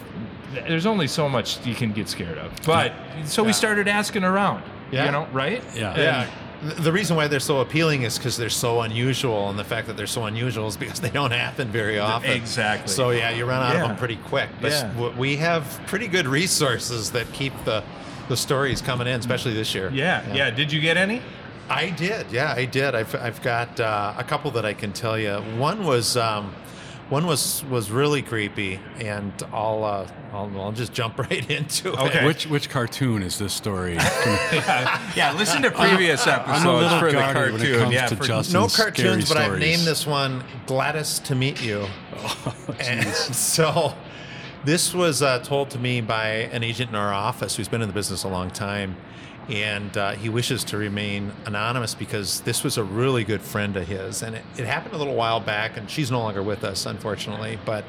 there's 0.67 0.85
only 0.85 1.07
so 1.07 1.27
much 1.29 1.65
you 1.65 1.73
can 1.75 1.91
get 1.91 2.07
scared 2.09 2.37
of. 2.37 2.51
But 2.65 2.93
so 3.25 3.43
we 3.43 3.53
started 3.53 3.87
asking 3.87 4.23
around, 4.23 4.63
Yeah. 4.91 5.05
you 5.05 5.11
know, 5.11 5.27
right? 5.31 5.63
Yeah. 5.75 5.95
Yeah. 5.97 6.25
Th- 6.61 6.75
The 6.75 6.91
reason 6.91 7.15
why 7.15 7.27
they're 7.27 7.39
so 7.39 7.59
appealing 7.61 8.03
is 8.03 8.17
because 8.17 8.37
they're 8.37 8.49
so 8.49 8.81
unusual, 8.81 9.49
and 9.49 9.57
the 9.57 9.63
fact 9.63 9.87
that 9.87 9.95
they're 9.97 10.07
so 10.07 10.25
unusual 10.25 10.67
is 10.67 10.77
because 10.77 10.99
they 11.05 11.09
don't 11.09 11.31
happen 11.31 11.69
very 11.69 11.99
often. 11.99 12.31
Exactly. 12.31 12.91
So 12.91 13.11
yeah, 13.11 13.29
you 13.31 13.45
run 13.45 13.61
out 13.63 13.75
Yeah. 13.75 13.81
of 13.83 13.87
them 13.89 13.97
pretty 13.97 14.17
quick. 14.17 14.49
But 14.61 14.71
Yeah. 14.71 15.09
we 15.17 15.37
have 15.37 15.79
pretty 15.87 16.07
good 16.07 16.27
resources 16.27 17.11
that 17.11 17.31
keep 17.33 17.53
the 17.65 17.83
the 18.27 18.37
stories 18.37 18.79
coming 18.79 19.07
in, 19.07 19.19
especially 19.19 19.53
this 19.55 19.73
year. 19.73 19.89
Yeah, 19.91 20.21
yeah. 20.35 20.51
Did 20.51 20.71
you 20.71 20.79
get 20.79 20.97
any? 20.97 21.19
I 21.67 21.89
did. 21.89 22.31
Yeah, 22.31 22.53
I 22.55 22.65
did. 22.65 22.93
I've, 22.93 23.15
I've 23.15 23.41
got 23.41 23.79
uh, 23.79 24.13
a 24.17 24.23
couple 24.23 24.51
that 24.51 24.65
I 24.65 24.73
can 24.75 24.91
tell 24.93 25.17
you. 25.17 25.33
One 25.57 25.83
was 25.83 26.15
um, 26.15 26.53
one 27.09 27.25
was 27.25 27.63
was 27.65 27.89
really 27.89 28.21
creepy, 28.21 28.79
and 28.99 29.33
I'll 29.51 29.83
uh, 29.83 30.07
I'll, 30.31 30.61
I'll 30.61 30.71
just 30.71 30.93
jump 30.93 31.17
right 31.29 31.49
into 31.49 31.93
it. 31.93 31.99
Okay. 31.99 32.25
Which 32.25 32.47
which 32.47 32.69
cartoon 32.69 33.23
is 33.23 33.37
this 33.39 33.53
story? 33.53 33.93
yeah, 33.95 35.33
listen 35.37 35.61
to 35.63 35.71
previous 35.71 36.27
I'm 36.27 36.33
a 36.33 36.41
episodes 36.41 36.83
little 36.83 36.99
for 36.99 37.05
the 37.07 37.11
guarded 37.13 37.53
when 37.53 37.61
it 37.61 37.65
cartoon. 37.65 37.79
comes 37.79 37.93
yeah, 37.93 38.07
to 38.07 38.15
for- 38.15 38.23
Justin's 38.23 38.53
No 38.53 38.67
scary 38.67 38.91
cartoons, 38.91 39.27
but 39.29 39.37
I've 39.37 39.59
named 39.59 39.83
this 39.83 40.05
one 40.05 40.43
Gladys 40.67 41.19
to 41.19 41.35
meet 41.35 41.61
you. 41.63 41.85
Oh, 42.15 42.75
and 42.79 43.07
so 43.07 43.93
this 44.63 44.93
was 44.93 45.21
uh, 45.21 45.39
told 45.39 45.71
to 45.71 45.79
me 45.79 46.01
by 46.01 46.27
an 46.27 46.63
agent 46.63 46.89
in 46.89 46.95
our 46.95 47.13
office 47.13 47.55
who's 47.55 47.67
been 47.67 47.81
in 47.81 47.87
the 47.87 47.93
business 47.93 48.23
a 48.23 48.27
long 48.29 48.51
time. 48.51 48.95
And 49.49 49.97
uh, 49.97 50.11
he 50.11 50.29
wishes 50.29 50.63
to 50.65 50.77
remain 50.77 51.31
anonymous 51.45 51.95
because 51.95 52.41
this 52.41 52.63
was 52.63 52.77
a 52.77 52.83
really 52.83 53.23
good 53.23 53.41
friend 53.41 53.75
of 53.75 53.87
his. 53.87 54.21
And 54.21 54.35
it, 54.35 54.43
it 54.57 54.65
happened 54.65 54.93
a 54.93 54.97
little 54.97 55.15
while 55.15 55.39
back, 55.39 55.75
and 55.75 55.89
she's 55.89 56.11
no 56.11 56.19
longer 56.19 56.43
with 56.43 56.63
us, 56.63 56.85
unfortunately. 56.85 57.57
But 57.65 57.83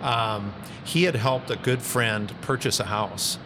um, 0.00 0.52
he 0.84 1.04
had 1.04 1.14
helped 1.14 1.50
a 1.50 1.56
good 1.56 1.80
friend 1.80 2.32
purchase 2.42 2.80
a 2.80 2.84
house. 2.84 3.38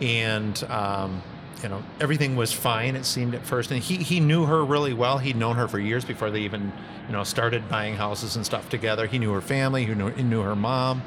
And 0.00 0.62
um, 0.64 1.22
you 1.62 1.68
know 1.68 1.82
everything 2.00 2.34
was 2.36 2.52
fine 2.52 2.96
it 2.96 3.04
seemed 3.04 3.34
at 3.34 3.46
first 3.46 3.70
and 3.70 3.82
he, 3.82 3.96
he 3.96 4.20
knew 4.20 4.44
her 4.44 4.64
really 4.64 4.92
well 4.92 5.18
he'd 5.18 5.36
known 5.36 5.56
her 5.56 5.68
for 5.68 5.78
years 5.78 6.04
before 6.04 6.30
they 6.30 6.40
even 6.40 6.72
you 7.06 7.12
know 7.12 7.22
started 7.22 7.68
buying 7.68 7.94
houses 7.94 8.36
and 8.36 8.44
stuff 8.44 8.68
together 8.68 9.06
he 9.06 9.18
knew 9.18 9.32
her 9.32 9.40
family 9.40 9.84
he 9.84 9.94
knew, 9.94 10.08
he 10.10 10.22
knew 10.22 10.42
her 10.42 10.56
mom 10.56 11.02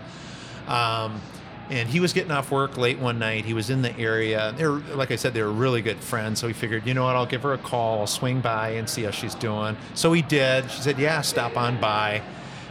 um, 0.68 1.22
and 1.70 1.90
he 1.90 2.00
was 2.00 2.14
getting 2.14 2.32
off 2.32 2.52
work 2.52 2.78
late 2.78 3.00
one 3.00 3.20
night. 3.20 3.46
He 3.46 3.54
was 3.54 3.70
in 3.70 3.82
the 3.82 3.98
area. 3.98 4.54
They 4.58 4.68
were 4.68 4.80
like 4.94 5.12
i 5.12 5.16
said 5.16 5.34
they 5.34 5.42
were 5.44 5.52
really 5.52 5.82
good 5.82 5.98
friends. 5.98 6.40
So 6.40 6.48
he 6.48 6.54
figured 6.54 6.86
you 6.86 6.94
know 6.94 7.04
what? 7.04 7.16
I'll 7.16 7.26
give 7.26 7.44
her 7.44 7.54
a 7.54 7.58
call. 7.58 8.00
I'll 8.00 8.08
swing 8.08 8.42
by 8.42 8.70
and 8.70 8.90
see 8.90 9.04
how 9.04 9.12
she's 9.12 9.36
doing. 9.36 9.76
So 9.94 10.14
he 10.14 10.22
did. 10.22 10.70
She 10.72 10.82
said 10.82 11.00
yeah 11.00 11.22
stop 11.22 11.58
on 11.58 11.80
by 11.80 12.22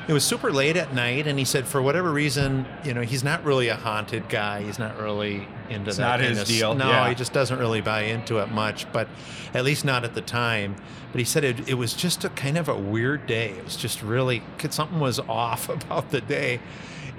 it 0.06 0.12
was 0.12 0.24
super 0.24 0.52
late 0.52 0.76
at 0.76 0.92
night 0.94 1.26
and 1.26 1.38
he 1.38 1.44
said 1.44 1.66
for 1.66 1.80
whatever 1.80 2.10
reason 2.12 2.66
you 2.84 2.92
know 2.94 3.00
he's 3.02 3.24
not 3.24 3.42
really 3.44 3.68
a 3.68 3.76
haunted 3.76 4.28
guy. 4.28 4.62
He's 4.62 4.78
not 4.78 4.98
really 4.98 5.46
into 5.70 5.88
It's 5.88 5.96
that 5.98 6.18
not 6.18 6.20
his 6.20 6.40
of- 6.42 6.46
deal, 6.46 6.74
no 6.74 6.88
yeah. 6.90 7.08
he 7.08 7.14
just 7.14 7.32
doesn't 7.32 7.58
really 7.58 7.80
buy 7.80 8.02
into 8.02 8.38
it 8.38 8.50
much 8.50 8.90
but 8.92 9.08
at 9.54 9.64
least 9.64 9.84
not 9.84 10.04
at 10.04 10.14
the 10.14 10.20
time. 10.20 10.76
But 11.12 11.20
he 11.20 11.24
said 11.24 11.44
it, 11.44 11.68
it 11.68 11.74
was 11.74 11.94
just 11.94 12.24
a 12.24 12.28
kind 12.30 12.58
of 12.58 12.68
a 12.68 12.76
weird 12.76 13.26
day. 13.26 13.50
It 13.50 13.64
was 13.64 13.76
just 13.76 14.02
really 14.02 14.42
something 14.70 14.98
was 14.98 15.20
off 15.20 15.68
about 15.68 16.10
the 16.10 16.20
day. 16.20 16.60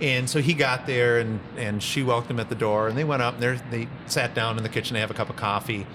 And 0.01 0.29
so 0.29 0.41
he 0.41 0.53
got 0.53 0.85
there 0.85 1.19
and, 1.19 1.39
and 1.55 1.81
she 1.81 2.03
welcomed 2.03 2.31
him 2.31 2.39
at 2.41 2.49
the 2.49 2.55
door 2.55 2.89
and 2.89 2.97
they 2.97 3.05
went 3.05 3.21
up 3.21 3.35
and 3.35 3.43
there 3.43 3.55
they 3.71 3.87
sat 4.07 4.35
down 4.35 4.57
in 4.57 4.63
the 4.63 4.69
kitchen 4.69 4.95
to 4.95 4.99
have 4.99 5.09
a 5.11 5.13
cup 5.13 5.29
of 5.29 5.37
coffee. 5.37 5.87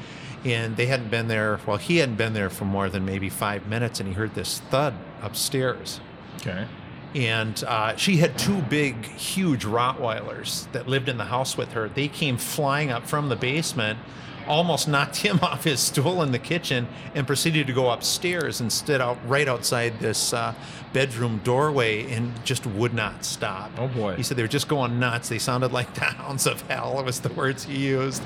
And 0.47 0.75
they 0.79 0.87
hadn't 0.87 1.11
been 1.11 1.29
there 1.29 1.61
well 1.67 1.77
he 1.77 1.99
hadn't 1.99 2.17
been 2.17 2.33
there 2.33 2.49
for 2.49 2.65
more 2.65 2.89
than 2.89 3.05
maybe 3.05 3.29
five 3.29 3.67
minutes 3.69 4.01
and 4.01 4.09
he 4.09 4.15
heard 4.15 4.35
this 4.35 4.61
thud 4.71 4.95
upstairs. 5.21 6.01
Okay. 6.37 6.67
And 7.15 7.63
uh, 7.65 7.97
she 7.97 8.19
had 8.19 8.39
two 8.39 8.61
big, 8.63 9.05
huge 9.05 9.65
Rottweilers 9.65 10.71
that 10.73 10.87
lived 10.87 11.09
in 11.09 11.19
the 11.19 11.25
house 11.25 11.57
with 11.57 11.73
her. 11.73 11.89
They 11.89 12.09
came 12.09 12.37
flying 12.37 12.91
up 12.91 13.07
from 13.07 13.29
the 13.29 13.37
basement, 13.37 13.99
almost 14.47 14.87
knocked 14.87 15.17
him 15.25 15.41
off 15.43 15.65
his 15.65 15.81
stool 15.81 16.23
in 16.23 16.31
the 16.31 16.39
kitchen, 16.39 16.87
and 17.15 17.27
proceeded 17.27 17.67
to 17.67 17.73
go 17.73 17.91
upstairs 17.91 18.61
and 18.61 18.73
stood 18.73 19.01
out 19.01 19.19
right 19.29 19.49
outside 19.49 19.99
this 19.99 20.33
uh, 20.33 20.55
bedroom 20.93 21.41
doorway 21.43 22.11
and 22.13 22.45
just 22.45 22.65
would 22.67 22.95
not 22.95 23.25
stop. 23.25 23.73
Oh, 23.77 23.89
boy. 23.89 24.15
He 24.15 24.23
said 24.23 24.37
they 24.37 24.43
were 24.43 24.49
just 24.49 24.69
going 24.69 25.01
nuts. 25.01 25.29
They 25.29 25.39
sounded 25.39 25.73
like 25.73 25.93
the 25.95 26.01
hounds 26.05 26.47
of 26.47 26.63
hell. 26.63 27.03
Was 27.05 27.21
the 27.21 27.33
words 27.33 27.65
he 27.65 27.77
used. 27.77 28.23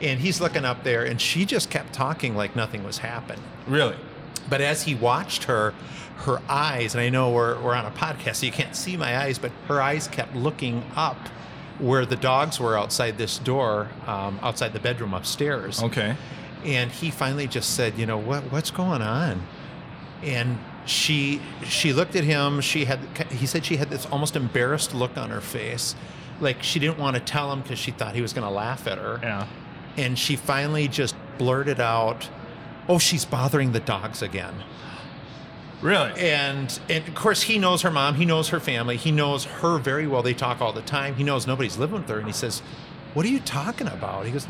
And 0.00 0.18
he's 0.18 0.40
looking 0.40 0.64
up 0.64 0.84
there, 0.84 1.04
and 1.04 1.20
she 1.20 1.44
just 1.44 1.70
kept 1.70 1.92
talking 1.92 2.34
like 2.34 2.56
nothing 2.56 2.82
was 2.82 2.98
happening. 2.98 3.42
Really? 3.66 3.96
But 4.48 4.60
as 4.60 4.82
he 4.82 4.94
watched 4.94 5.44
her, 5.44 5.74
her 6.22 6.40
eyes, 6.48 6.94
and 6.94 7.00
I 7.00 7.08
know 7.08 7.30
we're, 7.30 7.60
we're 7.60 7.74
on 7.74 7.84
a 7.86 7.90
podcast, 7.90 8.36
so 8.36 8.46
you 8.46 8.52
can't 8.52 8.76
see 8.76 8.96
my 8.96 9.18
eyes, 9.18 9.38
but 9.38 9.50
her 9.68 9.80
eyes 9.82 10.06
kept 10.08 10.34
looking 10.36 10.84
up 10.96 11.16
where 11.78 12.06
the 12.06 12.16
dogs 12.16 12.60
were 12.60 12.76
outside 12.78 13.18
this 13.18 13.38
door, 13.38 13.88
um, 14.06 14.38
outside 14.42 14.72
the 14.72 14.78
bedroom 14.80 15.14
upstairs. 15.14 15.82
Okay. 15.82 16.16
And 16.64 16.92
he 16.92 17.10
finally 17.10 17.48
just 17.48 17.74
said, 17.74 17.98
"You 17.98 18.06
know 18.06 18.18
what? 18.18 18.44
What's 18.52 18.70
going 18.70 19.02
on?" 19.02 19.42
And 20.22 20.58
she 20.86 21.40
she 21.64 21.92
looked 21.92 22.14
at 22.14 22.22
him. 22.22 22.60
She 22.60 22.84
had 22.84 23.00
he 23.30 23.46
said 23.46 23.64
she 23.64 23.76
had 23.76 23.90
this 23.90 24.06
almost 24.06 24.36
embarrassed 24.36 24.94
look 24.94 25.16
on 25.18 25.30
her 25.30 25.40
face, 25.40 25.96
like 26.40 26.62
she 26.62 26.78
didn't 26.78 26.98
want 26.98 27.16
to 27.16 27.20
tell 27.20 27.52
him 27.52 27.62
because 27.62 27.80
she 27.80 27.90
thought 27.90 28.14
he 28.14 28.22
was 28.22 28.32
going 28.32 28.46
to 28.46 28.52
laugh 28.54 28.86
at 28.86 28.98
her 28.98 29.18
Yeah. 29.22 29.46
and 29.96 30.16
she 30.16 30.36
finally 30.36 30.86
just 30.86 31.16
blurted 31.36 31.80
out, 31.80 32.28
"Oh, 32.88 32.98
she's 33.00 33.24
bothering 33.24 33.72
the 33.72 33.80
dogs 33.80 34.22
again." 34.22 34.54
Really? 35.82 36.12
And 36.20 36.78
and 36.88 37.08
of 37.08 37.14
course 37.14 37.42
he 37.42 37.58
knows 37.58 37.82
her 37.82 37.90
mom, 37.90 38.14
he 38.14 38.24
knows 38.24 38.50
her 38.50 38.60
family, 38.60 38.96
he 38.96 39.10
knows 39.10 39.44
her 39.44 39.78
very 39.78 40.06
well. 40.06 40.22
They 40.22 40.32
talk 40.34 40.60
all 40.60 40.72
the 40.72 40.82
time. 40.82 41.16
He 41.16 41.24
knows 41.24 41.46
nobody's 41.46 41.76
living 41.76 42.00
with 42.00 42.08
her, 42.08 42.18
and 42.18 42.26
he 42.26 42.32
says, 42.32 42.62
"What 43.14 43.26
are 43.26 43.28
you 43.28 43.40
talking 43.40 43.88
about?" 43.88 44.24
He 44.24 44.30
goes, 44.30 44.46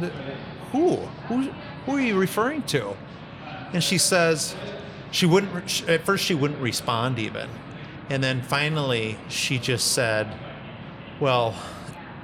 "Who? 0.73 0.97
Who? 1.29 1.51
Who 1.87 1.97
are 1.97 2.01
you 2.01 2.19
referring 2.19 2.63
to?" 2.65 2.95
And 3.73 3.83
she 3.83 3.97
says, 3.97 4.55
she 5.11 5.25
wouldn't. 5.25 5.89
At 5.89 6.05
first, 6.05 6.25
she 6.25 6.35
wouldn't 6.35 6.61
respond 6.61 7.19
even, 7.19 7.49
and 8.11 8.23
then 8.23 8.43
finally, 8.43 9.17
she 9.29 9.59
just 9.59 9.93
said, 9.93 10.29
"Well, 11.19 11.55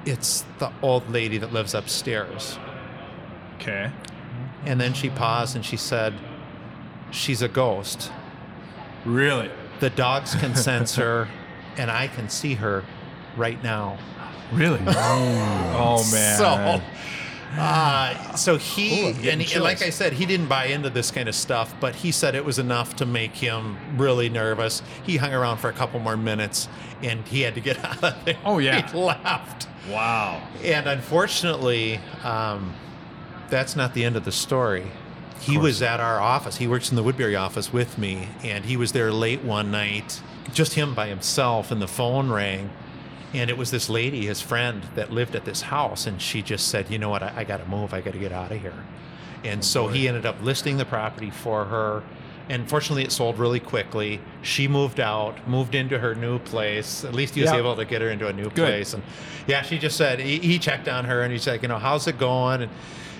it's 0.05 0.45
the 0.59 0.71
old 0.83 1.09
lady 1.09 1.39
that 1.39 1.51
lives 1.51 1.73
upstairs." 1.73 2.59
Okay. 3.55 3.91
And 4.65 4.79
then 4.79 4.93
she 4.93 5.09
paused 5.09 5.55
and 5.55 5.65
she 5.65 5.77
said, 5.77 6.13
she's 7.11 7.41
a 7.41 7.47
ghost. 7.47 8.11
Really? 9.05 9.49
The 9.79 9.89
dogs 9.89 10.35
can 10.35 10.55
sense 10.55 10.95
her, 10.95 11.27
and 11.77 11.89
I 11.89 12.07
can 12.07 12.29
see 12.29 12.55
her 12.55 12.83
right 13.37 13.61
now. 13.63 13.97
Really? 14.51 14.79
oh 14.87 16.07
man. 16.11 16.37
So, 16.37 16.81
uh, 17.59 18.35
so 18.35 18.57
he 18.57 19.03
Ooh, 19.03 19.29
and, 19.29 19.41
he- 19.41 19.55
and 19.55 19.63
like. 19.63 19.81
I 19.81 19.89
said, 19.89 20.13
he 20.13 20.25
didn't 20.25 20.47
buy 20.47 20.65
into 20.65 20.89
this 20.89 21.11
kind 21.11 21.27
of 21.29 21.35
stuff, 21.35 21.73
but 21.79 21.95
he 21.95 22.11
said 22.11 22.35
it 22.35 22.45
was 22.45 22.59
enough 22.59 22.95
to 22.97 23.05
make 23.05 23.35
him 23.35 23.77
really 23.97 24.29
nervous. 24.29 24.81
He 25.03 25.17
hung 25.17 25.33
around 25.33 25.57
for 25.57 25.69
a 25.69 25.73
couple 25.73 25.99
more 25.99 26.17
minutes, 26.17 26.67
and 27.01 27.25
he 27.27 27.41
had 27.41 27.55
to 27.55 27.61
get 27.61 27.77
out 27.85 28.03
of 28.03 28.25
there. 28.25 28.37
Oh, 28.45 28.59
yeah. 28.59 28.85
he 28.91 28.97
left. 28.97 29.67
wow. 29.89 30.41
And 30.63 30.87
unfortunately, 30.87 31.99
um, 32.23 32.73
that's 33.49 33.75
not 33.75 33.93
the 33.93 34.03
end 34.03 34.15
of 34.15 34.25
the 34.25 34.31
story. 34.31 34.91
He 35.39 35.57
was 35.57 35.81
at 35.81 35.99
our 35.99 36.19
office. 36.19 36.57
He 36.57 36.67
works 36.67 36.89
in 36.89 36.95
the 36.95 37.03
Woodbury 37.03 37.35
office 37.35 37.71
with 37.71 37.97
me, 37.97 38.27
and 38.43 38.65
he 38.65 38.77
was 38.77 38.91
there 38.91 39.11
late 39.11 39.43
one 39.43 39.71
night, 39.71 40.21
just 40.53 40.73
him 40.73 40.93
by 40.93 41.07
himself, 41.07 41.71
and 41.71 41.81
the 41.81 41.87
phone 41.87 42.29
rang. 42.29 42.69
And 43.33 43.49
it 43.49 43.57
was 43.57 43.69
this 43.71 43.89
lady, 43.89 44.25
his 44.25 44.41
friend, 44.41 44.83
that 44.95 45.11
lived 45.11 45.35
at 45.35 45.45
this 45.45 45.61
house, 45.61 46.07
and 46.07 46.21
she 46.21 46.41
just 46.41 46.67
said, 46.67 46.89
"You 46.89 46.97
know 46.97 47.09
what? 47.09 47.21
I, 47.23 47.33
I 47.37 47.43
got 47.43 47.57
to 47.57 47.65
move. 47.65 47.93
I 47.93 48.01
got 48.01 48.13
to 48.13 48.19
get 48.19 48.31
out 48.31 48.51
of 48.51 48.59
here." 48.59 48.73
And 49.43 49.59
oh, 49.59 49.63
so 49.63 49.87
he 49.87 50.07
ended 50.07 50.25
up 50.25 50.41
listing 50.41 50.77
the 50.77 50.85
property 50.85 51.29
for 51.29 51.65
her. 51.65 52.03
And 52.49 52.67
fortunately, 52.67 53.03
it 53.03 53.11
sold 53.11 53.37
really 53.37 53.59
quickly. 53.59 54.19
She 54.41 54.67
moved 54.67 54.99
out, 54.99 55.47
moved 55.47 55.75
into 55.75 55.99
her 55.99 56.15
new 56.15 56.39
place. 56.39 57.05
At 57.05 57.13
least 57.13 57.35
he 57.35 57.41
was 57.41 57.51
Yep. 57.51 57.59
able 57.59 57.75
to 57.75 57.85
get 57.85 58.01
her 58.01 58.09
into 58.09 58.27
a 58.27 58.33
new 58.33 58.45
Good. 58.49 58.55
place. 58.55 58.95
And 58.95 59.03
yeah, 59.45 59.61
she 59.61 59.77
just 59.77 59.95
said 59.95 60.19
he, 60.19 60.39
he 60.39 60.57
checked 60.57 60.87
on 60.87 61.05
her 61.05 61.21
and 61.21 61.31
he's 61.31 61.45
like, 61.45 61.61
you 61.61 61.67
know, 61.67 61.77
how's 61.77 62.07
it 62.07 62.17
going? 62.17 62.63
And 62.63 62.71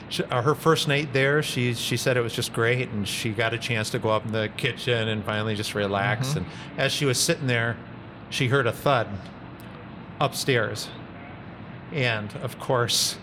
she, 0.09 0.23
uh, 0.23 0.41
her 0.41 0.55
first 0.55 0.87
night 0.87 1.13
there, 1.13 1.41
she 1.41 1.73
she 1.73 1.95
said 1.97 2.17
it 2.17 2.21
was 2.21 2.33
just 2.33 2.51
great, 2.53 2.89
and 2.89 3.07
she 3.07 3.31
got 3.31 3.53
a 3.53 3.57
chance 3.57 3.89
to 3.91 3.99
go 3.99 4.09
up 4.09 4.25
in 4.25 4.31
the 4.31 4.49
kitchen 4.57 5.07
and 5.07 5.23
finally 5.23 5.55
just 5.55 5.75
relax. 5.75 6.35
And 6.35 6.45
as 6.77 6.91
she 6.91 7.05
was 7.05 7.19
sitting 7.19 7.47
there, 7.47 7.77
she 8.29 8.47
heard 8.47 8.67
a 8.67 8.71
thud 8.71 9.07
upstairs, 10.19 10.89
and 11.93 12.35
of 12.37 12.59
course, 12.59 13.17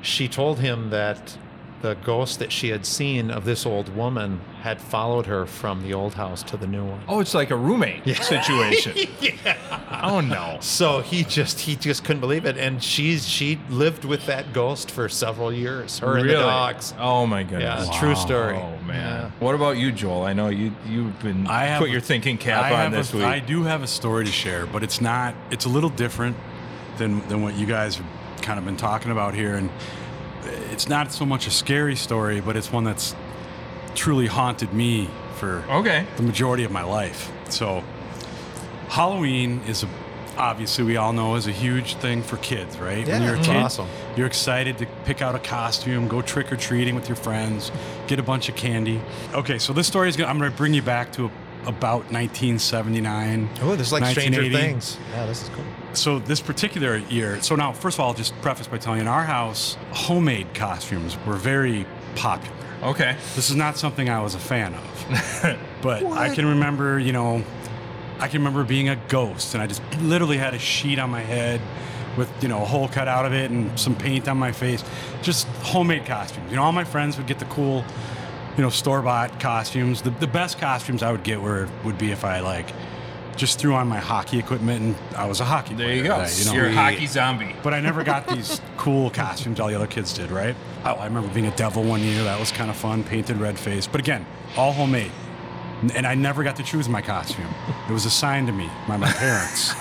she 0.00 0.28
told 0.28 0.60
him 0.60 0.90
that 0.90 1.36
the 1.82 1.94
ghost 2.04 2.38
that 2.38 2.50
she 2.52 2.68
had 2.68 2.86
seen 2.86 3.30
of 3.30 3.44
this 3.44 3.66
old 3.66 3.94
woman 3.94 4.40
had 4.62 4.80
followed 4.80 5.26
her 5.26 5.44
from 5.46 5.82
the 5.82 5.92
old 5.92 6.14
house 6.14 6.42
to 6.44 6.56
the 6.56 6.66
new 6.66 6.84
one. 6.84 7.00
Oh, 7.08 7.18
it's 7.20 7.34
like 7.34 7.50
a 7.50 7.56
roommate 7.56 8.06
situation. 8.22 9.08
yeah. 9.20 10.00
Oh 10.04 10.20
no. 10.20 10.58
So 10.60 11.00
he 11.00 11.24
just 11.24 11.60
he 11.60 11.74
just 11.76 12.04
couldn't 12.04 12.20
believe 12.20 12.44
it, 12.46 12.56
and 12.56 12.82
she's 12.82 13.28
she 13.28 13.58
lived 13.68 14.04
with 14.04 14.26
that 14.26 14.52
ghost 14.52 14.90
for 14.90 15.08
several 15.08 15.52
years. 15.52 15.98
Her 15.98 16.12
and 16.16 16.20
the 16.20 16.32
Really? 16.34 16.42
dogs. 16.44 16.94
Oh 16.98 17.26
my 17.26 17.42
goodness. 17.42 17.88
Yeah, 17.88 17.98
true 17.98 18.14
story. 18.14 18.56
Oh 18.56 18.80
man. 18.86 19.22
Yeah. 19.24 19.30
What 19.40 19.54
about 19.56 19.76
you, 19.76 19.90
Joel? 19.92 20.22
I 20.22 20.32
know 20.32 20.48
you 20.48 20.72
you've 20.86 21.18
been 21.20 21.46
I 21.48 21.64
have 21.64 21.80
put 21.80 21.90
your 21.90 22.00
thinking 22.00 22.38
cap 22.38 22.64
I 22.72 22.84
on 22.86 22.92
this 22.92 23.12
a, 23.12 23.16
week. 23.16 23.26
I 23.26 23.40
do 23.40 23.64
have 23.64 23.82
a 23.82 23.86
story 23.88 24.24
to 24.24 24.30
share, 24.32 24.66
but 24.66 24.82
it's 24.84 25.00
not. 25.00 25.34
It's 25.50 25.64
a 25.64 25.68
little 25.68 25.90
different 25.90 26.36
than 26.98 27.26
than 27.28 27.42
what 27.42 27.54
you 27.56 27.66
guys 27.66 27.96
have 27.96 28.06
kind 28.40 28.58
of 28.58 28.64
been 28.64 28.76
talking 28.76 29.10
about 29.10 29.34
here, 29.34 29.56
and 29.56 29.68
it's 30.44 30.88
not 30.88 31.12
so 31.12 31.24
much 31.24 31.46
a 31.46 31.50
scary 31.50 31.96
story, 31.96 32.40
but 32.40 32.56
it's 32.56 32.72
one 32.72 32.84
that's 32.84 33.14
truly 33.94 34.26
haunted 34.26 34.72
me 34.72 35.08
for 35.36 35.62
Okay. 35.70 36.06
the 36.16 36.22
majority 36.22 36.64
of 36.64 36.70
my 36.70 36.82
life. 36.82 37.30
So, 37.48 37.82
Halloween 38.88 39.60
is 39.66 39.82
a, 39.82 39.88
obviously 40.36 40.84
we 40.84 40.96
all 40.96 41.12
know 41.12 41.34
is 41.36 41.46
a 41.46 41.52
huge 41.52 41.96
thing 41.96 42.22
for 42.22 42.36
kids, 42.38 42.78
right? 42.78 43.06
Yeah, 43.06 43.14
when 43.14 43.22
you're 43.22 43.34
a 43.34 43.38
it's 43.38 43.46
kid, 43.46 43.56
awesome. 43.56 43.88
you're 44.16 44.26
excited 44.26 44.78
to 44.78 44.86
pick 45.04 45.22
out 45.22 45.34
a 45.34 45.38
costume, 45.38 46.08
go 46.08 46.22
trick 46.22 46.52
or 46.52 46.56
treating 46.56 46.94
with 46.94 47.08
your 47.08 47.16
friends, 47.16 47.70
get 48.06 48.18
a 48.18 48.22
bunch 48.22 48.48
of 48.48 48.56
candy. 48.56 49.00
Okay, 49.34 49.58
so 49.58 49.72
this 49.72 49.86
story 49.86 50.08
is 50.08 50.16
gonna 50.16 50.30
I'm 50.30 50.38
gonna 50.38 50.50
bring 50.50 50.74
you 50.74 50.82
back 50.82 51.12
to 51.14 51.30
about 51.66 52.10
1979. 52.12 53.48
Oh, 53.62 53.76
this 53.76 53.88
is 53.88 53.92
like 53.92 54.04
Stranger 54.06 54.50
Things. 54.50 54.98
Yeah, 55.12 55.26
this 55.26 55.42
is 55.42 55.48
cool. 55.50 55.64
So 55.94 56.18
this 56.18 56.40
particular 56.40 56.96
year, 56.96 57.40
so 57.42 57.54
now 57.54 57.72
first 57.72 57.96
of 57.96 58.00
all, 58.00 58.08
I'll 58.08 58.14
just 58.14 58.34
preface 58.40 58.66
by 58.66 58.78
telling 58.78 58.98
you, 58.98 59.02
in 59.02 59.08
our 59.08 59.24
house, 59.24 59.76
homemade 59.90 60.54
costumes 60.54 61.16
were 61.26 61.36
very 61.36 61.86
popular. 62.14 62.56
Okay. 62.82 63.16
This 63.36 63.50
is 63.50 63.56
not 63.56 63.76
something 63.76 64.08
I 64.08 64.20
was 64.20 64.34
a 64.34 64.38
fan 64.38 64.74
of. 64.74 65.58
but 65.82 66.04
I 66.04 66.34
can 66.34 66.46
remember, 66.46 66.98
you 66.98 67.12
know, 67.12 67.44
I 68.18 68.28
can 68.28 68.40
remember 68.40 68.64
being 68.64 68.88
a 68.88 68.96
ghost 69.08 69.54
and 69.54 69.62
I 69.62 69.66
just 69.66 69.82
literally 70.00 70.36
had 70.36 70.54
a 70.54 70.58
sheet 70.58 70.98
on 70.98 71.10
my 71.10 71.20
head 71.20 71.60
with, 72.16 72.30
you 72.42 72.48
know, 72.48 72.62
a 72.62 72.64
hole 72.64 72.88
cut 72.88 73.08
out 73.08 73.24
of 73.24 73.32
it 73.32 73.50
and 73.50 73.78
some 73.78 73.94
paint 73.94 74.28
on 74.28 74.36
my 74.36 74.52
face. 74.52 74.82
Just 75.22 75.46
homemade 75.62 76.06
costumes. 76.06 76.50
You 76.50 76.56
know, 76.56 76.62
all 76.62 76.72
my 76.72 76.84
friends 76.84 77.16
would 77.18 77.26
get 77.26 77.38
the 77.38 77.44
cool, 77.46 77.84
you 78.56 78.62
know, 78.62 78.70
store 78.70 79.00
bought 79.02 79.40
costumes. 79.40 80.02
The, 80.02 80.10
the 80.10 80.26
best 80.26 80.58
costumes 80.58 81.02
I 81.02 81.12
would 81.12 81.22
get 81.22 81.40
were 81.40 81.68
would 81.84 81.98
be 81.98 82.10
if 82.10 82.24
I 82.24 82.40
like 82.40 82.68
just 83.36 83.58
threw 83.58 83.74
on 83.74 83.88
my 83.88 83.98
hockey 83.98 84.38
equipment 84.38 84.80
and 84.82 85.16
I 85.16 85.26
was 85.26 85.40
a 85.40 85.44
hockey 85.44 85.74
There 85.74 85.86
player. 85.86 85.96
you 85.96 86.02
go. 86.04 86.18
that, 86.18 86.38
you 86.38 86.44
know? 86.44 86.52
You're 86.52 86.66
a 86.66 86.72
hockey 86.72 87.06
zombie. 87.06 87.54
But 87.62 87.74
I 87.74 87.80
never 87.80 88.04
got 88.04 88.26
these 88.34 88.60
cool 88.76 89.10
costumes 89.10 89.58
all 89.58 89.68
the 89.68 89.74
other 89.74 89.86
kids 89.86 90.12
did, 90.12 90.30
right? 90.30 90.54
Oh, 90.84 90.92
I 90.92 91.04
remember 91.06 91.28
being 91.32 91.46
a 91.46 91.56
devil 91.56 91.82
one 91.82 92.00
year. 92.02 92.22
That 92.24 92.38
was 92.38 92.52
kind 92.52 92.70
of 92.70 92.76
fun, 92.76 93.04
painted 93.04 93.38
red 93.38 93.58
face. 93.58 93.86
But 93.86 94.00
again, 94.00 94.26
all 94.56 94.72
homemade. 94.72 95.12
And 95.94 96.06
I 96.06 96.14
never 96.14 96.44
got 96.44 96.56
to 96.56 96.62
choose 96.62 96.88
my 96.88 97.02
costume. 97.02 97.48
It 97.88 97.92
was 97.92 98.04
assigned 98.06 98.46
to 98.46 98.52
me 98.52 98.70
by 98.86 98.96
my 98.96 99.10
parents. 99.10 99.74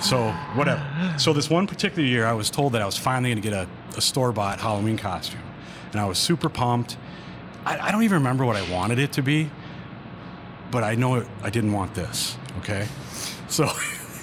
so, 0.08 0.30
whatever. 0.54 0.84
So, 1.18 1.32
this 1.32 1.50
one 1.50 1.66
particular 1.66 2.06
year, 2.06 2.26
I 2.26 2.32
was 2.32 2.48
told 2.48 2.74
that 2.74 2.82
I 2.82 2.86
was 2.86 2.96
finally 2.96 3.30
going 3.30 3.42
to 3.42 3.48
get 3.50 3.52
a, 3.54 3.68
a 3.96 4.00
store 4.00 4.30
bought 4.30 4.60
Halloween 4.60 4.96
costume. 4.96 5.40
And 5.90 6.00
I 6.00 6.04
was 6.04 6.18
super 6.18 6.48
pumped. 6.48 6.96
I, 7.66 7.88
I 7.88 7.90
don't 7.90 8.04
even 8.04 8.18
remember 8.18 8.44
what 8.44 8.54
I 8.54 8.70
wanted 8.70 9.00
it 9.00 9.12
to 9.14 9.22
be, 9.22 9.50
but 10.70 10.84
I 10.84 10.94
know 10.94 11.16
it, 11.16 11.28
I 11.42 11.50
didn't 11.50 11.72
want 11.72 11.94
this, 11.94 12.36
okay? 12.58 12.86
So, 13.48 13.64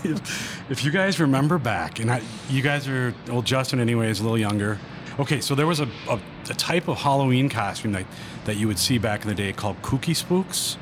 if, 0.03 0.61
if 0.69 0.83
you 0.83 0.91
guys 0.91 1.19
remember 1.19 1.57
back, 1.57 1.99
and 1.99 2.11
I, 2.11 2.21
you 2.49 2.61
guys 2.61 2.87
are, 2.87 3.13
well, 3.27 3.41
Justin 3.41 3.79
anyway 3.79 4.09
is 4.09 4.19
a 4.19 4.23
little 4.23 4.37
younger. 4.37 4.79
Okay, 5.17 5.39
so 5.39 5.55
there 5.55 5.67
was 5.67 5.79
a, 5.79 5.87
a, 6.09 6.19
a 6.49 6.53
type 6.53 6.87
of 6.87 6.97
Halloween 6.97 7.49
costume 7.49 7.93
that, 7.93 8.05
that 8.45 8.57
you 8.57 8.67
would 8.67 8.79
see 8.79 8.97
back 8.97 9.21
in 9.21 9.29
the 9.29 9.35
day 9.35 9.53
called 9.53 9.81
Kooky 9.81 10.15
Spooks. 10.15 10.77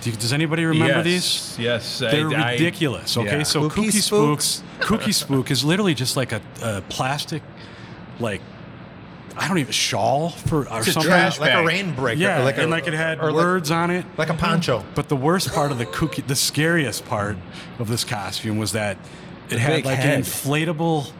Do 0.00 0.10
you, 0.10 0.16
does 0.16 0.32
anybody 0.32 0.64
remember 0.64 1.08
yes. 1.08 1.56
these? 1.56 1.58
Yes. 1.58 1.98
They're 1.98 2.28
I- 2.28 2.52
ridiculous. 2.52 3.16
Okay, 3.16 3.38
yeah. 3.38 3.42
so 3.42 3.68
Kooky 3.68 3.88
Kooky, 3.88 4.02
Spooks? 4.02 4.44
Spooks, 4.44 4.62
Kooky 4.78 5.14
Spook 5.14 5.50
is 5.50 5.64
literally 5.64 5.94
just 5.94 6.16
like 6.16 6.32
a, 6.32 6.40
a 6.62 6.82
plastic, 6.82 7.42
like 8.20 8.40
I 9.38 9.48
don't 9.48 9.58
even 9.58 9.72
shawl 9.72 10.30
for 10.30 10.68
or 10.68 10.78
It's 10.78 10.88
a 10.88 10.92
something. 10.92 11.10
trash 11.10 11.38
like 11.38 11.50
bag. 11.52 11.64
a 11.64 11.66
rain 11.66 11.94
breaker. 11.94 12.20
Yeah, 12.20 12.42
like 12.42 12.58
a, 12.58 12.62
and 12.62 12.70
like 12.70 12.86
it 12.86 12.94
had 12.94 13.18
or 13.20 13.26
like- 13.32 13.34
words 13.44 13.70
on 13.70 13.90
it. 13.90 14.04
like 14.16 14.28
a 14.30 14.34
poncho. 14.34 14.84
But 14.94 15.08
the 15.08 15.16
worst 15.16 15.52
part 15.52 15.70
of 15.70 15.78
the 15.78 15.86
kooky, 15.86 16.26
the 16.26 16.36
scariest 16.36 17.04
part 17.06 17.36
of 17.78 17.88
this 17.88 18.04
costume 18.04 18.58
was 18.58 18.72
that 18.72 18.96
it 19.46 19.50
The 19.54 19.58
had 19.58 19.84
like 19.84 19.98
head. 19.98 20.14
an 20.18 20.22
inflatable 20.22 21.10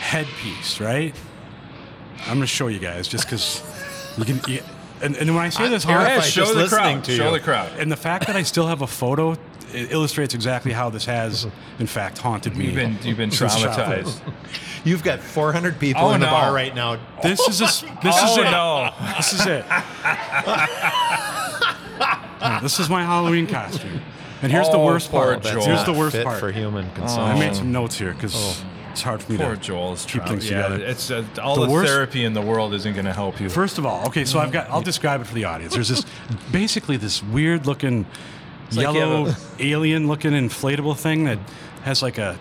headpiece, 0.00 0.80
right? 0.80 1.14
I'm 2.26 2.34
gonna 2.34 2.46
show 2.46 2.68
you 2.68 2.78
guys 2.78 3.08
just 3.08 3.24
because 3.26 3.62
you 4.16 4.24
can. 4.24 4.40
You, 4.46 4.60
and, 5.00 5.16
and 5.16 5.34
when 5.34 5.44
I 5.44 5.48
say 5.50 5.68
this, 5.68 5.84
I'm 5.84 5.92
hard, 5.92 6.02
Yeah, 6.02 6.08
terrified 6.08 6.30
show 6.32 6.40
just 6.42 6.54
the 6.54 6.58
listening 6.60 6.80
crowd. 6.96 7.04
to 7.04 7.16
Show 7.16 7.26
you. 7.26 7.32
the 7.32 7.40
crowd. 7.40 7.70
and 7.78 7.90
the 7.92 7.96
fact 7.96 8.26
that 8.26 8.34
I 8.36 8.42
still 8.42 8.66
have 8.66 8.82
a 8.82 8.86
photo 8.86 9.36
it 9.74 9.92
illustrates 9.92 10.34
exactly 10.34 10.72
how 10.72 10.90
this 10.90 11.04
has, 11.06 11.46
in 11.78 11.86
fact, 11.86 12.18
haunted 12.18 12.56
me. 12.56 12.66
You've 12.66 12.74
been 12.74 12.98
you've 13.02 13.16
been 13.18 13.30
since 13.30 13.54
childhood. 13.60 14.04
traumatized. 14.06 14.20
You've 14.84 15.02
got 15.02 15.18
400 15.20 15.78
people 15.80 16.02
Oh, 16.06 16.12
in 16.14 16.20
the 16.20 16.26
no. 16.26 16.32
bar 16.32 16.52
right 16.54 16.72
now. 16.74 16.98
This 17.22 17.40
is 17.48 17.60
a, 17.60 17.64
s- 17.64 17.80
this 18.02 18.16
is 18.16 18.22
oh 18.38 18.40
it. 18.40 18.50
no. 18.50 18.90
This 19.16 19.32
is 19.32 19.44
it. 19.46 19.64
Yeah, 22.40 22.60
this 22.62 22.78
is 22.78 22.88
my 22.88 23.02
Halloween 23.04 23.46
costume. 23.46 24.00
And 24.42 24.52
here's 24.52 24.68
the 24.70 24.76
Oh, 24.76 24.84
worst 24.86 25.10
poor 25.10 25.32
part. 25.38 25.42
Joel. 25.42 25.62
Here's 25.64 25.84
the 25.84 25.92
worst 25.92 26.14
fit 26.16 26.24
part. 26.24 26.38
for 26.38 26.52
human 26.52 26.88
consumption. 26.92 27.20
I 27.20 27.38
made 27.38 27.56
some 27.56 27.72
notes 27.72 27.98
here 27.98 28.12
because 28.14 28.62
it's 28.92 29.02
hard 29.02 29.20
for 29.22 29.32
me 29.32 29.38
Poor 29.38 29.56
to 29.56 29.60
Joel's 29.60 30.04
keep 30.04 30.22
trauma. 30.22 30.28
things 30.30 30.48
yeah, 30.48 30.62
together. 30.68 30.84
It's 30.84 31.10
uh, 31.10 31.24
all 31.42 31.56
The 31.56 31.66
the, 31.66 31.72
worst- 31.72 31.90
therapy 31.92 32.24
in 32.24 32.34
the 32.34 32.40
world 32.42 32.72
isn't 32.74 32.92
going 32.94 33.06
to 33.06 33.12
help 33.12 33.40
you. 33.40 33.48
First 33.48 33.78
of 33.78 33.84
all, 33.86 34.06
okay, 34.06 34.24
so 34.24 34.38
I've 34.38 34.52
got. 34.52 34.70
I'll 34.70 34.80
describe 34.80 35.20
it 35.20 35.26
for 35.26 35.34
the 35.34 35.44
audience. 35.44 35.74
There's 35.74 35.88
this, 35.88 36.04
basically 36.52 36.96
this 36.96 37.20
weird 37.22 37.66
looking, 37.66 38.06
like 38.76 38.84
yellow 38.84 39.26
have 39.26 39.54
alien 39.58 40.06
looking 40.06 40.32
inflatable 40.32 40.96
thing 40.96 41.24
that 41.24 41.38
has 41.82 42.02
like 42.02 42.18
a 42.18 42.38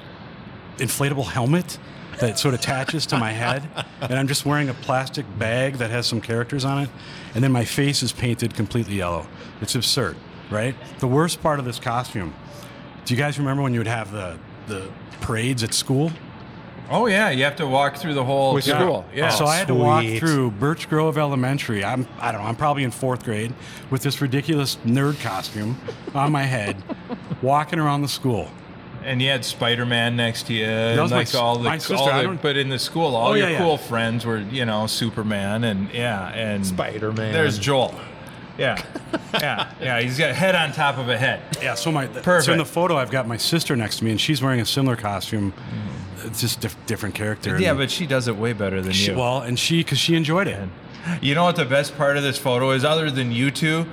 inflatable 0.77 1.25
helmet 1.25 1.77
that 2.19 2.39
sort 2.39 2.53
of 2.55 2.59
attaches 2.59 3.05
to 3.05 3.17
my 3.17 3.31
head, 3.31 3.69
and 4.01 4.13
I'm 4.13 4.27
just 4.27 4.45
wearing 4.45 4.69
a 4.69 4.73
plastic 4.73 5.25
bag 5.37 5.75
that 5.75 5.91
has 5.91 6.07
some 6.07 6.19
characters 6.19 6.65
on 6.65 6.83
it, 6.83 6.89
and 7.35 7.43
then 7.43 7.51
my 7.51 7.63
face 7.63 8.01
is 8.01 8.11
painted 8.11 8.55
completely 8.55 8.95
yellow. 8.95 9.27
It's 9.61 9.75
absurd, 9.75 10.17
right? 10.49 10.75
The 10.99 11.07
worst 11.07 11.41
part 11.43 11.59
of 11.59 11.65
this 11.65 11.79
costume. 11.79 12.33
Do 13.05 13.13
you 13.13 13.19
guys 13.19 13.37
remember 13.37 13.61
when 13.61 13.73
you 13.73 13.79
would 13.79 13.87
have 13.87 14.11
the 14.11 14.37
the 14.67 14.89
parades 15.21 15.63
at 15.63 15.73
school? 15.73 16.11
Oh 16.89 17.07
yeah, 17.07 17.29
you 17.29 17.43
have 17.43 17.55
to 17.57 17.67
walk 17.67 17.97
through 17.97 18.13
the 18.13 18.23
whole 18.23 18.53
With 18.53 18.67
your- 18.67 18.77
school. 18.77 19.05
Yeah. 19.13 19.29
So 19.29 19.45
I 19.45 19.57
had 19.57 19.67
to 19.67 19.73
oh, 19.73 19.77
walk 19.77 20.03
sweet. 20.03 20.19
through 20.19 20.51
Birch 20.51 20.89
Grove 20.89 21.17
Elementary. 21.17 21.83
I'm 21.83 22.07
I 22.19 22.31
don't 22.31 22.41
know, 22.41 22.47
I'm 22.47 22.55
probably 22.55 22.83
in 22.83 22.91
fourth 22.91 23.23
grade 23.23 23.53
with 23.89 24.01
this 24.03 24.21
ridiculous 24.21 24.77
nerd 24.85 25.19
costume 25.21 25.77
on 26.13 26.31
my 26.31 26.43
head, 26.43 26.75
walking 27.41 27.79
around 27.79 28.01
the 28.01 28.07
school. 28.07 28.49
and 29.03 29.21
you 29.21 29.29
had 29.29 29.45
Spider-Man 29.45 30.15
next 30.17 30.47
to 30.47 30.53
you, 30.53 30.65
and 30.65 30.99
was 31.01 31.11
my 31.11 31.17
like 31.17 31.27
s- 31.27 31.35
all 31.35 31.57
the, 31.57 31.63
my 31.69 31.77
sister, 31.77 31.95
all 31.95 32.09
I 32.09 32.17
the 32.17 32.23
don't- 32.27 32.41
but 32.41 32.57
in 32.57 32.69
the 32.69 32.79
school, 32.79 33.15
all 33.15 33.29
Oh, 33.29 33.33
your 33.35 33.47
yeah, 33.47 33.53
yeah. 33.53 33.59
cool 33.59 33.77
friends 33.77 34.25
were, 34.25 34.39
you 34.39 34.65
know, 34.65 34.85
Superman, 34.87 35.63
and 35.63 35.89
yeah, 35.93 36.29
and 36.29 36.65
Spider-Man. 36.65 37.31
There's 37.33 37.57
Joel. 37.57 37.93
Yeah, 38.57 38.81
yeah, 39.35 39.71
yeah. 39.79 40.01
He's 40.01 40.17
got 40.17 40.31
a 40.31 40.33
head 40.33 40.55
on 40.55 40.71
top 40.73 40.97
of 40.97 41.09
a 41.09 41.17
head. 41.17 41.41
Yeah, 41.61 41.75
so 41.75 41.91
my 41.91 42.07
so 42.11 42.21
Perfect. 42.21 42.49
in 42.49 42.57
the 42.57 42.65
photo 42.65 42.97
I've 42.97 43.11
got 43.11 43.27
my 43.27 43.37
sister 43.37 43.75
next 43.75 43.97
to 43.99 44.03
me 44.03 44.09
and 44.09 44.19
she's 44.19 44.41
wearing 44.41 44.59
a 44.59 44.65
similar 44.65 44.95
costume. 44.95 45.51
Mm. 45.53 45.96
It's 46.25 46.41
just 46.41 46.61
diff- 46.61 46.75
different 46.85 47.15
character. 47.15 47.59
Yeah, 47.59 47.71
And 47.71 47.79
but 47.79 47.91
she 47.91 48.05
does 48.07 48.27
it 48.27 48.35
way 48.35 48.53
better 48.53 48.81
than 48.81 48.93
she, 48.93 49.11
you. 49.11 49.17
well, 49.17 49.41
and 49.41 49.57
she 49.57 49.77
because 49.83 49.99
she 49.99 50.15
enjoyed 50.15 50.47
it. 50.47 50.67
You 51.21 51.35
know 51.35 51.43
what 51.45 51.55
the 51.55 51.63
best 51.65 51.95
part 51.97 52.17
of 52.17 52.23
this 52.23 52.37
photo 52.37 52.71
is, 52.71 52.83
other 52.83 53.09
than 53.09 53.31
you 53.31 53.49
two, 53.51 53.85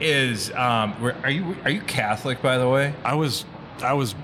is 0.00 0.50
um, 0.52 0.92
where- 1.02 1.16
are 1.22 1.30
you 1.30 1.56
are 1.64 1.70
you 1.70 1.80
Catholic 1.82 2.40
by 2.42 2.56
the 2.58 2.68
way? 2.68 2.94
I 3.04 3.14
was 3.14 3.44
I 3.82 3.92
was 3.92 4.14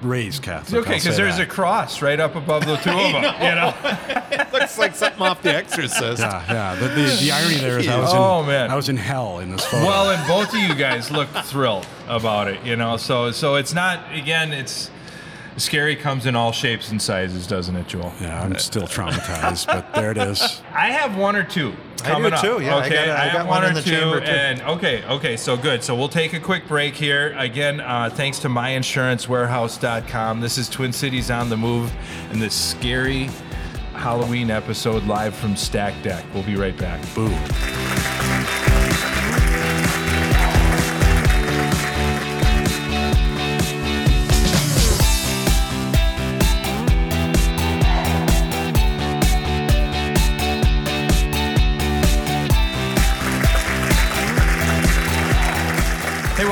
raised 0.00 0.42
Catholic. 0.42 0.80
Okay, 0.82 0.94
because 0.94 1.16
there's 1.18 1.36
that. 1.36 1.42
a 1.46 1.50
cross 1.50 2.00
right 2.00 2.18
up 2.18 2.34
above 2.34 2.64
the 2.64 2.76
two 2.84 2.90
of 2.90 3.12
them. 3.12 3.24
You 3.42 3.54
know. 3.54 3.74
It 4.32 4.52
looks 4.52 4.78
like 4.78 4.94
something 4.96 5.20
off 5.22 5.42
The 5.42 5.54
Exorcist. 5.54 6.22
Yeah, 6.22 6.44
yeah. 6.48 6.74
The, 6.76 6.88
the, 6.88 7.16
the 7.20 7.30
irony 7.32 7.56
there 7.56 7.78
is 7.78 7.88
I 7.88 7.98
was 8.00 8.10
Oh, 8.12 8.40
in, 8.40 8.46
man. 8.46 8.70
I 8.70 8.76
was 8.76 8.88
in 8.88 8.96
hell 8.96 9.38
in 9.40 9.50
this 9.52 9.64
photo. 9.64 9.84
Well, 9.86 10.10
and 10.10 10.26
both 10.26 10.48
of 10.54 10.58
you 10.60 10.74
guys 10.74 11.10
look 11.10 11.28
thrilled 11.44 11.86
about 12.08 12.48
it. 12.48 12.64
You 12.64 12.76
know, 12.76 12.96
so 12.96 13.30
so 13.32 13.56
it's 13.56 13.74
not 13.74 14.00
again. 14.14 14.52
It's 14.52 14.90
scary 15.56 15.96
comes 15.96 16.26
in 16.26 16.34
all 16.36 16.52
shapes 16.52 16.90
and 16.90 17.00
sizes, 17.00 17.46
doesn't 17.46 17.76
it, 17.76 17.86
Joel? 17.88 18.12
yeah, 18.20 18.42
I'm 18.42 18.56
still 18.58 18.86
traumatized, 18.86 19.66
but 19.66 19.92
there 19.94 20.10
it 20.10 20.18
is. 20.18 20.62
I 20.72 20.90
have 20.90 21.16
one 21.16 21.36
or 21.36 21.44
two 21.44 21.74
I 22.02 22.06
do 22.06 22.12
coming 22.12 22.32
up. 22.32 22.40
too, 22.40 22.60
yeah, 22.62 22.76
I 22.76 22.86
okay, 22.86 22.94
got 22.94 23.08
a- 23.08 23.12
I 23.12 23.24
have 23.24 23.32
got 23.42 23.46
one 23.46 23.64
or 23.64 23.68
in 23.68 23.74
the 23.74 23.82
two, 23.82 23.90
chamber, 23.90 24.20
too. 24.20 24.26
and 24.26 24.62
okay, 24.62 25.04
okay, 25.04 25.36
so 25.36 25.56
good. 25.56 25.84
So 25.84 25.94
we'll 25.94 26.08
take 26.08 26.32
a 26.32 26.40
quick 26.40 26.66
break 26.66 26.94
here. 26.94 27.34
Again, 27.36 27.80
uh, 27.80 28.08
thanks 28.12 28.38
to 28.40 28.48
MyInsuranceWarehouse.com. 28.48 30.40
This 30.40 30.56
is 30.58 30.68
Twin 30.68 30.92
Cities 30.92 31.30
on 31.30 31.48
the 31.50 31.56
Move, 31.56 31.92
and 32.30 32.40
this 32.40 32.54
scary 32.54 33.28
Halloween 33.94 34.50
episode 34.50 35.04
live 35.04 35.34
from 35.34 35.56
Stack 35.56 36.00
Deck. 36.02 36.24
We'll 36.32 36.42
be 36.44 36.56
right 36.56 36.76
back. 36.78 37.02
Boo. 37.14 37.28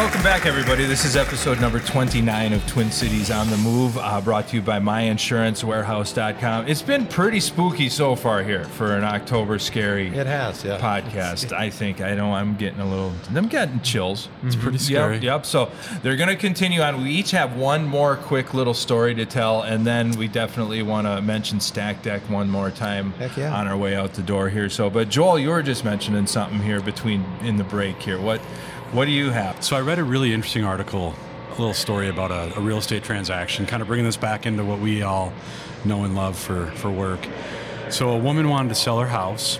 Welcome 0.09 0.25
back, 0.25 0.47
everybody. 0.47 0.87
This 0.87 1.05
is 1.05 1.17
episode 1.17 1.61
number 1.61 1.79
29 1.81 2.55
of 2.55 2.67
Twin 2.67 2.91
Cities 2.91 3.31
on 3.31 3.51
the 3.51 3.59
Move, 3.59 3.99
uh, 3.99 4.23
brought 4.23 4.49
to 4.49 4.57
you 4.57 4.63
by 4.63 4.81
MyInsuranceWarehouse.com. 4.81 6.67
It's 6.67 6.81
been 6.81 7.07
pretty 7.07 7.41
spooky 7.41 7.91
so 7.91 8.17
far 8.17 8.43
here 8.43 8.65
for 8.65 8.97
an 8.97 9.05
October 9.05 9.59
scary 9.59 10.09
It 10.09 10.27
has, 10.27 10.65
yeah. 10.65 10.79
podcast. 10.79 11.53
I 11.57 11.69
think 11.69 12.01
I 12.01 12.15
know 12.15 12.33
I'm 12.33 12.57
getting 12.57 12.81
a 12.81 12.89
little. 12.89 13.13
I'm 13.35 13.49
getting 13.49 13.83
chills. 13.83 14.31
It's 14.45 14.57
pretty 14.57 14.79
scary. 14.79 15.17
Yep, 15.17 15.23
yep. 15.25 15.45
So 15.45 15.71
they're 16.03 16.17
going 16.17 16.31
to 16.31 16.37
continue 16.37 16.81
on. 16.81 17.03
We 17.03 17.11
each 17.11 17.33
have 17.33 17.55
one 17.55 17.85
more 17.85 18.17
quick 18.17 18.55
little 18.55 18.73
story 18.73 19.15
to 19.15 19.27
tell, 19.27 19.61
and 19.61 19.87
then 19.87 20.13
we 20.13 20.27
definitely 20.27 20.83
want 20.83 21.07
to 21.07 21.21
mention 21.21 21.61
Stack 21.61 22.01
Deck 22.03 22.23
one 22.31 22.49
more 22.49 22.71
time 22.71 23.13
yeah. 23.37 23.55
on 23.55 23.69
our 23.69 23.77
way 23.77 23.95
out 23.95 24.15
the 24.15 24.23
door 24.23 24.49
here. 24.49 24.71
So, 24.71 24.89
but 24.89 25.11
Joel, 25.11 25.39
you 25.39 25.51
were 25.51 25.63
just 25.63 25.85
mentioning 25.85 26.27
something 26.27 26.61
here 26.61 26.81
between 26.81 27.27
in 27.43 27.59
the 27.59 27.65
break 27.65 28.01
here. 28.01 28.19
What 28.19 28.41
what 28.93 29.05
do 29.05 29.11
you 29.11 29.31
have? 29.31 29.63
So 29.63 29.77
I 29.77 29.81
read 29.81 29.99
a 29.99 30.05
really 30.05 30.33
interesting 30.33 30.65
article, 30.65 31.15
a 31.49 31.51
little 31.51 31.75
story 31.75 32.09
about 32.09 32.31
a, 32.31 32.57
a 32.57 32.61
real 32.61 32.79
estate 32.79 33.03
transaction, 33.03 33.67
kind 33.67 33.83
of 33.83 33.89
bringing 33.89 34.07
this 34.07 34.17
back 34.17 34.47
into 34.47 34.65
what 34.65 34.79
we 34.79 35.03
all 35.03 35.33
know 35.85 36.05
and 36.05 36.15
love 36.15 36.39
for, 36.39 36.67
for 36.73 36.91
work. 36.91 37.21
So 37.91 38.11
a 38.11 38.19
woman 38.19 38.49
wanted 38.49 38.71
to 38.71 38.75
sell 38.75 38.99
her 38.99 39.07
house. 39.07 39.59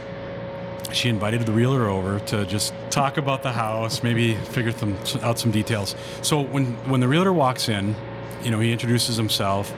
She 0.93 1.11
invited 1.11 1.43
the 1.43 1.53
realtor 1.53 1.89
over 1.89 2.21
to 2.21 2.47
just 2.47 2.73
talk 2.89 3.19
about 3.19 3.43
the 3.43 3.53
house, 3.53 4.03
maybe 4.03 4.35
figure 4.35 4.73
some, 4.73 4.97
out 5.21 5.39
some 5.39 5.51
details. 5.51 5.95
So 6.23 6.41
when 6.41 6.73
when 6.89 7.01
the 7.01 7.09
realtor 7.09 7.33
walks 7.33 7.69
in, 7.69 7.95
you 8.43 8.51
know, 8.51 8.59
he 8.61 8.73
introduces 8.73 9.17
himself, 9.17 9.75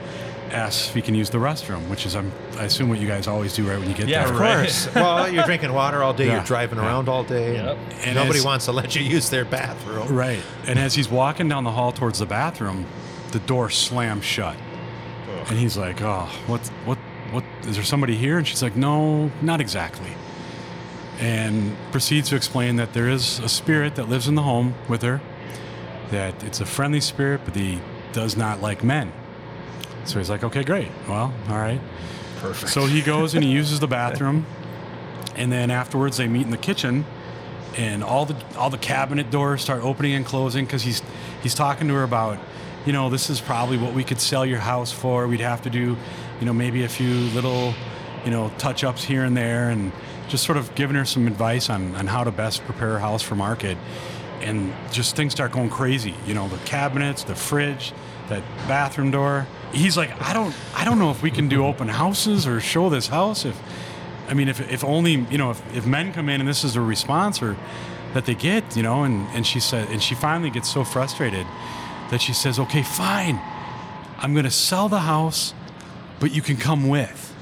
asks 0.51 0.89
if 0.89 0.95
he 0.95 1.01
can 1.01 1.15
use 1.15 1.29
the 1.29 1.37
restroom, 1.37 1.87
which 1.89 2.05
is 2.05 2.15
I'm, 2.15 2.31
I 2.57 2.65
assume 2.65 2.89
what 2.89 2.99
you 2.99 3.07
guys 3.07 3.27
always 3.27 3.53
do 3.55 3.67
right 3.67 3.79
when 3.79 3.89
you 3.89 3.95
get 3.95 4.07
Yeah, 4.07 4.25
there. 4.25 4.33
right. 4.35 4.57
course. 4.59 4.87
well, 4.95 5.29
you're 5.31 5.43
drinking 5.45 5.73
water 5.73 6.03
all 6.03 6.13
day. 6.13 6.27
Yeah. 6.27 6.35
You're 6.35 6.43
driving 6.43 6.79
around 6.79 7.09
all 7.09 7.23
day. 7.23 7.53
Yep. 7.55 7.77
And 8.05 8.15
nobody 8.15 8.39
as- 8.39 8.45
wants 8.45 8.65
to 8.65 8.71
let 8.71 8.95
you 8.95 9.01
use 9.01 9.29
their 9.29 9.45
bathroom. 9.45 10.07
Right. 10.09 10.41
And 10.67 10.77
as 10.79 10.93
he's 10.95 11.09
walking 11.09 11.47
down 11.49 11.63
the 11.63 11.71
hall 11.71 11.91
towards 11.91 12.19
the 12.19 12.25
bathroom, 12.25 12.85
the 13.31 13.39
door 13.39 13.69
slams 13.69 14.25
shut. 14.25 14.55
And 15.47 15.57
he's 15.57 15.75
like, 15.77 16.01
"Oh, 16.01 16.29
what 16.45 16.61
what 16.85 16.97
what 17.31 17.43
is 17.63 17.75
there 17.75 17.83
somebody 17.83 18.15
here?" 18.15 18.37
And 18.37 18.47
she's 18.47 18.61
like, 18.61 18.75
"No, 18.75 19.31
not 19.41 19.59
exactly." 19.59 20.11
And 21.19 21.75
proceeds 21.91 22.29
to 22.29 22.35
explain 22.35 22.75
that 22.77 22.93
there 22.93 23.09
is 23.09 23.39
a 23.39 23.49
spirit 23.49 23.95
that 23.95 24.09
lives 24.09 24.27
in 24.27 24.35
the 24.35 24.41
home 24.43 24.75
with 24.87 25.01
her. 25.01 25.21
That 26.11 26.43
it's 26.43 26.59
a 26.61 26.65
friendly 26.65 26.99
spirit, 27.01 27.41
but 27.45 27.55
he 27.55 27.79
does 28.11 28.35
not 28.35 28.61
like 28.61 28.83
men. 28.83 29.11
So 30.05 30.19
he's 30.19 30.29
like, 30.29 30.43
"Okay, 30.43 30.63
great. 30.63 30.89
Well, 31.07 31.33
all 31.49 31.57
right." 31.57 31.79
Perfect. 32.39 32.71
So 32.71 32.85
he 32.85 33.01
goes 33.01 33.35
and 33.35 33.43
he 33.43 33.51
uses 33.51 33.79
the 33.79 33.87
bathroom, 33.87 34.45
and 35.35 35.51
then 35.51 35.69
afterwards 35.69 36.17
they 36.17 36.27
meet 36.27 36.43
in 36.43 36.51
the 36.51 36.57
kitchen, 36.57 37.05
and 37.77 38.03
all 38.03 38.25
the 38.25 38.35
all 38.57 38.69
the 38.69 38.77
cabinet 38.77 39.29
doors 39.29 39.61
start 39.61 39.83
opening 39.83 40.13
and 40.13 40.25
closing 40.25 40.65
because 40.65 40.81
he's 40.81 41.01
he's 41.43 41.53
talking 41.53 41.87
to 41.87 41.93
her 41.93 42.03
about, 42.03 42.39
you 42.85 42.93
know, 42.93 43.09
this 43.09 43.29
is 43.29 43.39
probably 43.39 43.77
what 43.77 43.93
we 43.93 44.03
could 44.03 44.19
sell 44.19 44.45
your 44.45 44.59
house 44.59 44.91
for. 44.91 45.27
We'd 45.27 45.39
have 45.39 45.61
to 45.63 45.69
do, 45.69 45.95
you 46.39 46.45
know, 46.45 46.53
maybe 46.53 46.83
a 46.83 46.89
few 46.89 47.13
little, 47.35 47.73
you 48.25 48.31
know, 48.31 48.51
touch 48.57 48.83
ups 48.83 49.03
here 49.03 49.23
and 49.23 49.37
there, 49.37 49.69
and 49.69 49.91
just 50.27 50.43
sort 50.45 50.57
of 50.57 50.73
giving 50.75 50.95
her 50.95 51.05
some 51.05 51.27
advice 51.27 51.69
on 51.69 51.95
on 51.95 52.07
how 52.07 52.23
to 52.23 52.31
best 52.31 52.63
prepare 52.65 52.93
her 52.93 52.99
house 52.99 53.21
for 53.21 53.35
market. 53.35 53.77
And 54.41 54.73
just 54.91 55.15
things 55.15 55.33
start 55.33 55.51
going 55.51 55.69
crazy. 55.69 56.15
You 56.25 56.33
know, 56.33 56.47
the 56.47 56.57
cabinets, 56.65 57.23
the 57.23 57.35
fridge, 57.35 57.93
that 58.31 58.43
bathroom 58.67 59.11
door. 59.11 59.45
He's 59.73 59.95
like, 59.97 60.09
I 60.21 60.33
don't, 60.33 60.55
I 60.75 60.83
don't 60.83 60.99
know 60.99 61.11
if 61.11 61.21
we 61.21 61.31
can 61.31 61.47
do 61.47 61.65
open 61.65 61.87
houses 61.87 62.47
or 62.47 62.59
show 62.59 62.89
this 62.89 63.07
house. 63.07 63.45
If, 63.45 63.57
I 64.27 64.33
mean, 64.33 64.47
if, 64.49 64.59
if 64.71 64.83
only, 64.83 65.13
you 65.29 65.37
know, 65.37 65.51
if, 65.51 65.75
if 65.75 65.85
men 65.85 66.11
come 66.13 66.27
in 66.29 66.39
and 66.41 66.49
this 66.49 66.63
is 66.63 66.75
a 66.75 66.81
response 66.81 67.41
or 67.41 67.55
that 68.13 68.25
they 68.25 68.35
get, 68.35 68.75
you 68.75 68.83
know, 68.83 69.03
and, 69.03 69.27
and 69.35 69.45
she 69.45 69.59
said, 69.59 69.89
and 69.89 70.01
she 70.01 70.15
finally 70.15 70.49
gets 70.49 70.69
so 70.71 70.83
frustrated 70.83 71.45
that 72.09 72.21
she 72.21 72.33
says, 72.33 72.59
okay, 72.59 72.83
fine. 72.83 73.39
I'm 74.17 74.33
going 74.33 74.45
to 74.45 74.51
sell 74.51 74.89
the 74.89 74.99
house, 74.99 75.53
but 76.19 76.31
you 76.33 76.41
can 76.41 76.57
come 76.57 76.89
with. 76.89 77.33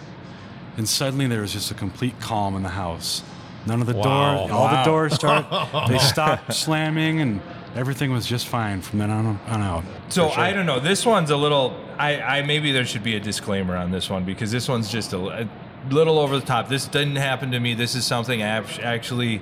And 0.78 0.88
suddenly 0.88 1.28
there 1.28 1.42
was 1.42 1.54
just 1.54 1.72
a 1.72 1.74
complete 1.74 2.20
calm 2.20 2.56
in 2.56 2.64
the 2.64 2.70
house. 2.70 3.24
None 3.66 3.82
of 3.82 3.88
the 3.88 3.94
Wow. 3.96 4.04
doors, 4.48 4.52
all 4.52 4.70
the 4.70 4.84
doors 4.84 5.14
start, 5.16 5.46
they 5.90 5.98
stopped 6.14 6.54
slamming 6.54 7.20
and 7.20 7.42
everything 7.76 8.12
was 8.12 8.26
just 8.26 8.48
fine 8.48 8.82
from 8.82 9.00
then 9.00 9.10
on, 9.10 9.40
on 9.48 9.62
out. 9.62 9.84
So 10.10 10.30
sure. 10.30 10.40
I 10.40 10.54
don't 10.54 10.66
know. 10.66 10.80
This 10.80 11.06
one's 11.06 11.30
a 11.30 11.38
little. 11.38 11.76
I, 11.98 12.20
I 12.22 12.42
maybe 12.44 12.72
there 12.72 12.86
should 12.86 13.04
be 13.04 13.16
a 13.16 13.20
disclaimer 13.20 13.76
on 13.76 13.92
this 13.92 14.10
one 14.10 14.24
because 14.26 14.52
this 14.52 14.68
one's 14.68 14.90
just 14.92 15.14
a, 15.14 15.20
a 15.44 15.50
little 15.90 16.20
over 16.20 16.40
the 16.40 16.46
top. 16.46 16.70
This 16.70 16.86
didn't 16.88 17.18
happen 17.18 17.52
to 17.52 17.60
me. 17.60 17.74
This 17.74 17.96
is 17.96 18.06
something 18.06 18.42
I 18.42 18.64
actually 18.82 19.42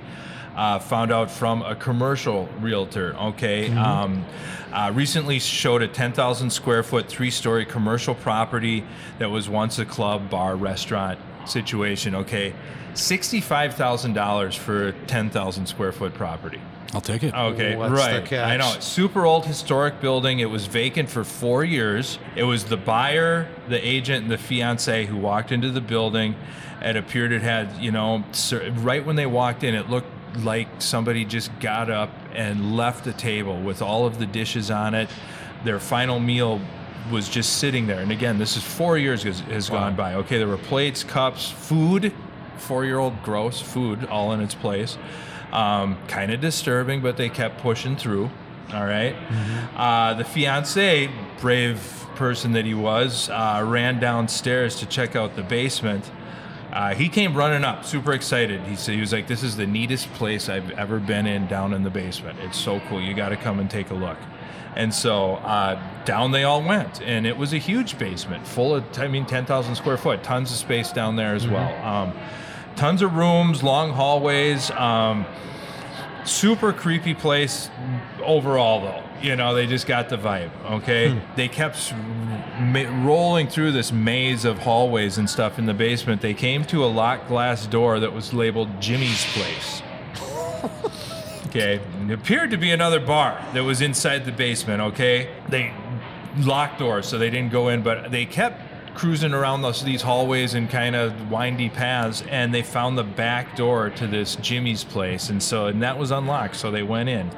uh, 0.56 0.78
found 0.78 1.12
out 1.12 1.30
from 1.30 1.62
a 1.62 1.74
commercial 1.74 2.48
realtor. 2.60 3.14
Okay, 3.16 3.68
Mm-hmm. 3.68 3.78
um, 3.78 4.24
uh, 4.72 4.92
recently 4.94 5.38
showed 5.38 5.80
a 5.80 5.88
10,000 5.88 6.50
square 6.50 6.82
foot, 6.82 7.08
three-story 7.08 7.64
commercial 7.64 8.14
property 8.14 8.84
that 9.18 9.30
was 9.30 9.48
once 9.48 9.78
a 9.78 9.84
club, 9.86 10.28
bar, 10.28 10.56
restaurant 10.56 11.18
situation. 11.48 12.14
Okay, 12.14 12.54
sixty-five 12.94 13.74
thousand 13.74 14.14
dollars 14.14 14.54
for 14.54 14.88
a 14.88 14.92
10,000 14.92 15.66
square 15.66 15.92
foot 15.92 16.14
property. 16.14 16.60
I'll 16.94 17.00
take 17.02 17.22
it. 17.22 17.34
Okay, 17.34 17.76
What's 17.76 17.90
the 17.90 17.96
right. 17.96 18.24
catch? 18.24 18.48
I 18.48 18.56
know. 18.56 18.74
Super 18.80 19.26
old 19.26 19.44
historic 19.44 20.00
building. 20.00 20.38
It 20.40 20.46
was 20.48 20.66
vacant 20.66 21.10
for 21.10 21.22
four 21.22 21.62
years. 21.62 22.18
It 22.34 22.44
was 22.44 22.64
the 22.64 22.78
buyer, 22.78 23.46
the 23.68 23.78
agent, 23.86 24.22
and 24.22 24.30
the 24.32 24.38
fiance 24.38 25.04
who 25.04 25.18
walked 25.18 25.52
into 25.52 25.70
the 25.70 25.82
building. 25.82 26.34
It 26.80 26.96
appeared 26.96 27.32
it 27.32 27.42
had, 27.42 27.76
you 27.78 27.92
know, 27.92 28.24
right 28.76 29.04
when 29.04 29.16
they 29.16 29.26
walked 29.26 29.64
in, 29.64 29.74
it 29.74 29.90
looked 29.90 30.08
like 30.38 30.68
somebody 30.80 31.24
just 31.26 31.50
got 31.60 31.90
up 31.90 32.10
and 32.32 32.76
left 32.76 33.04
the 33.04 33.12
table 33.12 33.60
with 33.60 33.82
all 33.82 34.06
of 34.06 34.18
the 34.18 34.26
dishes 34.26 34.70
on 34.70 34.94
it. 34.94 35.10
Their 35.64 35.80
final 35.80 36.20
meal 36.20 36.60
was 37.10 37.28
just 37.28 37.58
sitting 37.58 37.86
there. 37.86 38.00
And 38.00 38.10
again, 38.12 38.38
this 38.38 38.56
is 38.56 38.62
four 38.62 38.98
years 38.98 39.22
has, 39.22 39.40
has 39.40 39.68
gone 39.68 39.96
by. 39.96 40.14
Okay, 40.14 40.38
there 40.38 40.48
were 40.48 40.56
plates, 40.56 41.04
cups, 41.04 41.50
food, 41.50 42.12
four 42.56 42.84
year 42.84 42.98
old 42.98 43.22
gross 43.22 43.60
food 43.60 44.04
all 44.06 44.32
in 44.32 44.40
its 44.40 44.54
place. 44.54 44.98
Um, 45.52 45.98
kind 46.08 46.32
of 46.32 46.40
disturbing, 46.40 47.00
but 47.00 47.16
they 47.16 47.28
kept 47.28 47.58
pushing 47.58 47.96
through. 47.96 48.30
All 48.72 48.84
right? 48.84 49.16
Uh, 49.76 50.14
the 50.14 50.24
fiance, 50.24 51.10
brave 51.40 52.06
person 52.16 52.52
that 52.52 52.66
he 52.66 52.74
was, 52.74 53.30
uh, 53.30 53.64
ran 53.66 53.98
downstairs 53.98 54.76
to 54.80 54.86
check 54.86 55.16
out 55.16 55.36
the 55.36 55.42
basement. 55.42 56.10
Uh, 56.70 56.94
he 56.94 57.08
came 57.08 57.34
running 57.34 57.64
up, 57.64 57.84
super 57.84 58.12
excited. 58.12 58.60
He 58.62 58.76
said 58.76 58.94
he 58.94 59.00
was 59.00 59.12
like, 59.12 59.26
"This 59.26 59.42
is 59.42 59.56
the 59.56 59.66
neatest 59.66 60.12
place 60.14 60.50
I've 60.50 60.70
ever 60.72 60.98
been 60.98 61.26
in 61.26 61.46
down 61.46 61.72
in 61.72 61.82
the 61.82 61.90
basement. 61.90 62.38
It's 62.40 62.58
so 62.58 62.80
cool. 62.88 63.00
You 63.00 63.14
got 63.14 63.30
to 63.30 63.36
come 63.36 63.58
and 63.58 63.70
take 63.70 63.90
a 63.90 63.94
look." 63.94 64.18
And 64.76 64.94
so 64.94 65.34
uh, 65.36 65.80
down 66.04 66.30
they 66.30 66.44
all 66.44 66.62
went, 66.62 67.00
and 67.02 67.26
it 67.26 67.36
was 67.36 67.52
a 67.52 67.58
huge 67.58 67.98
basement, 67.98 68.46
full 68.46 68.74
of, 68.74 68.84
I 68.98 69.08
mean, 69.08 69.26
10,000 69.26 69.74
square 69.74 69.96
foot, 69.96 70.22
tons 70.22 70.50
of 70.52 70.56
space 70.56 70.92
down 70.92 71.16
there 71.16 71.34
as 71.34 71.48
well. 71.48 71.74
Um, 71.84 72.12
tons 72.76 73.02
of 73.02 73.14
rooms, 73.14 73.62
long 73.62 73.92
hallways. 73.92 74.70
Um, 74.72 75.26
Super 76.24 76.74
creepy 76.74 77.14
place 77.14 77.70
overall, 78.22 78.82
though. 78.82 79.02
You 79.22 79.34
know, 79.34 79.54
they 79.54 79.66
just 79.66 79.86
got 79.86 80.10
the 80.10 80.18
vibe. 80.18 80.50
Okay, 80.72 81.10
Hmm. 81.12 81.18
they 81.36 81.48
kept 81.48 81.94
ma- 82.60 83.04
rolling 83.04 83.46
through 83.48 83.72
this 83.72 83.90
maze 83.92 84.44
of 84.44 84.58
hallways 84.58 85.16
and 85.16 85.28
stuff 85.30 85.58
in 85.58 85.64
the 85.64 85.72
basement. 85.72 86.20
They 86.20 86.34
came 86.34 86.64
to 86.66 86.84
a 86.84 86.86
locked 86.86 87.28
glass 87.28 87.64
door 87.66 87.98
that 88.00 88.12
was 88.12 88.34
labeled 88.34 88.78
Jimmy's 88.80 89.24
Place. 89.32 89.82
Okay, 91.58 91.80
it 92.06 92.12
appeared 92.12 92.52
to 92.52 92.56
be 92.56 92.70
another 92.70 93.00
bar 93.00 93.44
that 93.52 93.64
was 93.64 93.80
inside 93.80 94.24
the 94.24 94.32
basement. 94.32 94.80
Okay, 94.80 95.28
they 95.48 95.72
locked 96.38 96.78
doors, 96.78 97.06
so 97.06 97.18
they 97.18 97.30
didn't 97.30 97.50
go 97.50 97.68
in, 97.68 97.82
but 97.82 98.12
they 98.12 98.26
kept 98.26 98.62
cruising 98.94 99.32
around 99.32 99.62
those, 99.62 99.82
these 99.82 100.02
hallways 100.02 100.54
and 100.54 100.70
kind 100.70 100.94
of 100.94 101.30
windy 101.30 101.68
paths, 101.68 102.22
and 102.28 102.54
they 102.54 102.62
found 102.62 102.96
the 102.96 103.02
back 103.02 103.56
door 103.56 103.90
to 103.90 104.06
this 104.06 104.36
Jimmy's 104.36 104.84
place, 104.84 105.30
and 105.30 105.42
so 105.42 105.66
and 105.66 105.82
that 105.82 105.98
was 105.98 106.12
unlocked, 106.12 106.54
so 106.54 106.70
they 106.70 106.84
went 106.84 107.08
in, 107.08 107.30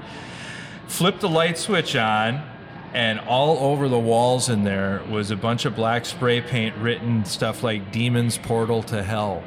flipped 0.87 1.20
the 1.20 1.28
light 1.28 1.56
switch 1.56 1.96
on. 1.96 2.42
And 2.92 3.20
all 3.20 3.70
over 3.70 3.88
the 3.88 4.00
walls 4.00 4.48
in 4.48 4.64
there 4.64 5.00
was 5.09 5.30
a 5.30 5.37
bunch 5.37 5.64
of 5.64 5.76
black 5.76 6.04
spray 6.04 6.40
paint 6.40 6.74
written 6.74 7.24
stuff 7.24 7.62
like 7.62 7.92
Demon's 7.92 8.37
Portal 8.37 8.83
to 8.83 9.04
Hell. 9.04 9.44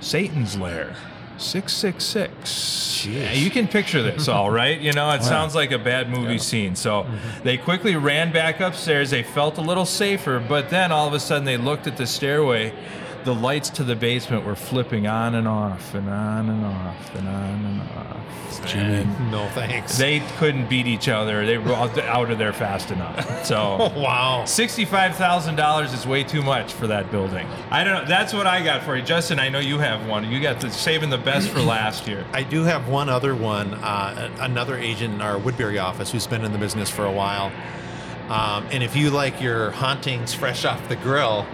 Satan's 0.00 0.56
Lair. 0.56 0.96
666. 1.38 3.06
Yeah, 3.06 3.32
you 3.32 3.50
can 3.50 3.68
picture 3.68 4.02
this 4.02 4.28
all 4.28 4.50
right. 4.50 4.80
You 4.80 4.92
know, 4.92 5.10
it 5.12 5.22
sounds 5.22 5.54
like 5.54 5.70
a 5.70 5.78
bad 5.78 6.08
movie 6.10 6.38
scene. 6.38 6.74
So 6.74 7.02
mm-hmm. 7.02 7.44
they 7.44 7.56
quickly 7.56 7.96
ran 7.96 8.32
back 8.32 8.60
upstairs. 8.60 9.10
They 9.10 9.22
felt 9.22 9.58
a 9.58 9.60
little 9.60 9.86
safer, 9.86 10.40
but 10.40 10.70
then 10.70 10.92
all 10.92 11.06
of 11.06 11.12
a 11.12 11.20
sudden 11.20 11.44
they 11.44 11.56
looked 11.56 11.86
at 11.86 11.96
the 11.96 12.06
stairway. 12.06 12.72
The 13.26 13.34
lights 13.34 13.70
to 13.70 13.82
the 13.84 13.96
basement 13.96 14.46
were 14.46 14.54
flipping 14.54 15.08
on 15.08 15.34
and 15.34 15.48
off 15.48 15.94
and 15.94 16.08
on 16.08 16.48
and 16.48 16.64
off 16.64 17.14
and 17.16 17.26
on 17.26 17.64
and 17.64 17.80
off. 17.82 18.66
Jimmy. 18.66 18.94
And 19.02 19.30
No 19.32 19.48
thanks. 19.48 19.98
they 19.98 20.20
couldn't 20.38 20.68
beat 20.68 20.86
each 20.86 21.08
other. 21.08 21.44
They 21.44 21.58
were 21.58 21.72
out 21.74 21.98
out 21.98 22.30
of 22.30 22.38
there 22.38 22.52
fast 22.52 22.92
enough. 22.92 23.44
So 23.44 23.92
wow. 23.96 24.44
Sixty-five 24.44 25.16
thousand 25.16 25.56
dollars 25.56 25.92
is 25.92 26.06
way 26.06 26.22
too 26.22 26.40
much 26.40 26.72
for 26.72 26.86
that 26.86 27.10
building. 27.10 27.48
I 27.70 27.82
don't 27.82 27.94
know. 28.04 28.08
That's 28.08 28.32
what 28.32 28.46
I 28.46 28.62
got 28.62 28.84
for 28.84 28.96
you, 28.96 29.02
Justin. 29.02 29.40
I 29.40 29.48
know 29.48 29.58
you 29.58 29.78
have 29.78 30.06
one. 30.08 30.30
You 30.30 30.40
got 30.40 30.60
the 30.60 30.70
saving 30.70 31.10
the 31.10 31.18
best 31.18 31.48
for 31.50 31.60
last 31.60 32.06
year. 32.06 32.24
I 32.32 32.44
do 32.44 32.62
have 32.62 32.88
one 32.88 33.08
other 33.08 33.34
one. 33.34 33.74
Uh, 33.74 34.30
another 34.38 34.76
agent 34.78 35.14
in 35.14 35.20
our 35.20 35.36
Woodbury 35.36 35.78
office 35.80 36.12
who's 36.12 36.28
been 36.28 36.44
in 36.44 36.52
the 36.52 36.58
business 36.58 36.88
for 36.88 37.04
a 37.04 37.12
while. 37.12 37.50
Um, 38.28 38.66
and 38.72 38.82
if 38.82 38.96
you 38.96 39.10
like 39.10 39.40
your 39.40 39.70
hauntings 39.72 40.32
fresh 40.34 40.64
off 40.64 40.88
the 40.88 40.96
grill, 40.96 41.44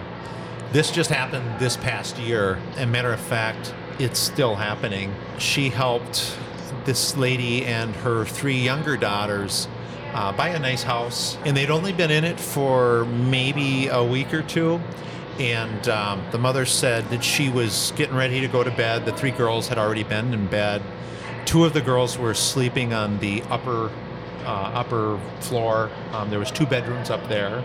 this 0.73 0.89
just 0.89 1.11
happened 1.11 1.59
this 1.59 1.77
past 1.77 2.17
year. 2.17 2.59
And 2.75 2.91
matter 2.91 3.13
of 3.13 3.19
fact, 3.19 3.73
it's 3.99 4.19
still 4.19 4.55
happening. 4.55 5.13
She 5.37 5.69
helped 5.69 6.35
this 6.83 7.15
lady 7.15 7.63
and 7.63 7.95
her 7.97 8.25
three 8.25 8.57
younger 8.57 8.97
daughters 8.97 9.67
uh, 10.13 10.31
buy 10.33 10.49
a 10.49 10.59
nice 10.59 10.83
house, 10.83 11.37
and 11.45 11.55
they'd 11.55 11.69
only 11.69 11.93
been 11.93 12.11
in 12.11 12.23
it 12.23 12.39
for 12.39 13.05
maybe 13.05 13.87
a 13.87 14.03
week 14.03 14.33
or 14.33 14.41
two. 14.41 14.81
And 15.39 15.87
um, 15.89 16.23
the 16.31 16.37
mother 16.37 16.65
said 16.65 17.09
that 17.09 17.23
she 17.23 17.49
was 17.49 17.93
getting 17.95 18.15
ready 18.15 18.39
to 18.41 18.47
go 18.47 18.63
to 18.63 18.71
bed. 18.71 19.05
The 19.05 19.13
three 19.13 19.31
girls 19.31 19.67
had 19.67 19.77
already 19.79 20.03
been 20.03 20.33
in 20.33 20.47
bed. 20.47 20.83
Two 21.45 21.65
of 21.65 21.73
the 21.73 21.81
girls 21.81 22.17
were 22.17 22.33
sleeping 22.33 22.93
on 22.93 23.19
the 23.19 23.41
upper 23.43 23.91
upper 24.49 25.19
floor. 25.39 25.89
Um, 26.11 26.29
there 26.29 26.39
was 26.39 26.51
two 26.51 26.65
bedrooms 26.65 27.09
up 27.09 27.27
there, 27.27 27.63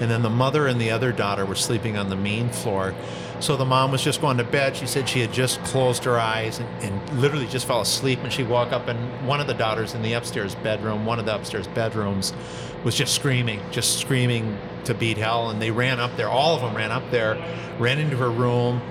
and 0.00 0.10
then 0.10 0.22
the 0.22 0.30
mother 0.30 0.66
and 0.66 0.80
the 0.80 0.90
other 0.90 1.12
daughter 1.12 1.44
were 1.44 1.54
sleeping 1.54 1.96
on 1.96 2.08
the 2.08 2.16
main 2.16 2.50
floor. 2.50 2.94
So 3.40 3.56
the 3.56 3.64
mom 3.64 3.92
was 3.92 4.02
just 4.02 4.20
going 4.20 4.38
to 4.38 4.44
bed. 4.44 4.76
She 4.76 4.86
said 4.86 5.08
she 5.08 5.20
had 5.20 5.32
just 5.32 5.62
closed 5.62 6.02
her 6.04 6.18
eyes 6.18 6.58
and, 6.58 6.68
and 6.82 7.20
literally 7.20 7.46
just 7.46 7.66
fell 7.66 7.80
asleep. 7.80 8.18
And 8.24 8.32
she 8.32 8.42
woke 8.42 8.72
up, 8.72 8.88
and 8.88 9.26
one 9.26 9.40
of 9.40 9.46
the 9.46 9.54
daughters 9.54 9.94
in 9.94 10.02
the 10.02 10.14
upstairs 10.14 10.56
bedroom, 10.56 11.06
one 11.06 11.20
of 11.20 11.26
the 11.26 11.34
upstairs 11.34 11.68
bedrooms, 11.68 12.32
was 12.84 12.96
just 12.96 13.14
screaming, 13.14 13.60
just 13.70 14.00
screaming 14.00 14.58
to 14.84 14.94
beat 14.94 15.18
hell. 15.18 15.50
And 15.50 15.62
they 15.62 15.70
ran 15.70 16.00
up 16.00 16.16
there. 16.16 16.28
All 16.28 16.56
of 16.56 16.62
them 16.62 16.76
ran 16.76 16.90
up 16.90 17.08
there, 17.12 17.36
ran 17.78 18.00
into 18.00 18.16
her 18.16 18.30
room. 18.30 18.82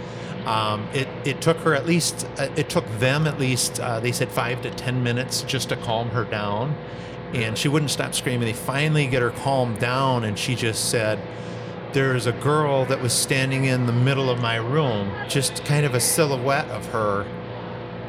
Um, 0.45 0.88
it, 0.93 1.10
it 1.26 1.41
took 1.41 1.58
her 1.58 1.76
at 1.76 1.86
least, 1.86 2.26
uh, 2.38 2.47
it 2.56 2.69
took 2.69 2.88
them 3.00 3.28
at 3.28 3.38
least, 3.38 3.82
uh, 3.82 4.00
they 4.00 4.13
said 4.13 4.32
five 4.32 4.62
to 4.62 4.71
10 4.71 5.04
minutes 5.04 5.41
just 5.41 5.67
to 5.69 5.76
calm 5.76 6.10
her 6.12 6.23
down. 6.23 6.73
And 7.34 7.58
she 7.58 7.68
wouldn't 7.68 7.92
stop 7.92 8.13
screaming. 8.13 8.46
They 8.48 8.54
finally 8.54 9.06
get 9.08 9.22
her 9.22 9.32
calmed 9.32 9.80
down, 9.80 10.24
and 10.24 10.38
she 10.40 10.56
just 10.56 10.90
said, 10.90 11.20
There's 11.94 12.26
a 12.26 12.32
girl 12.32 12.86
that 12.86 13.02
was 13.02 13.12
standing 13.13 13.66
in 13.66 13.86
the 13.86 13.94
middle 13.94 14.30
of 14.30 14.40
my 14.40 14.56
room, 14.58 15.12
just 15.28 15.63
kind 15.66 15.86
of 15.86 15.94
a 15.94 16.00
silhouette 16.00 16.70
of 16.70 16.86
her. 16.88 17.26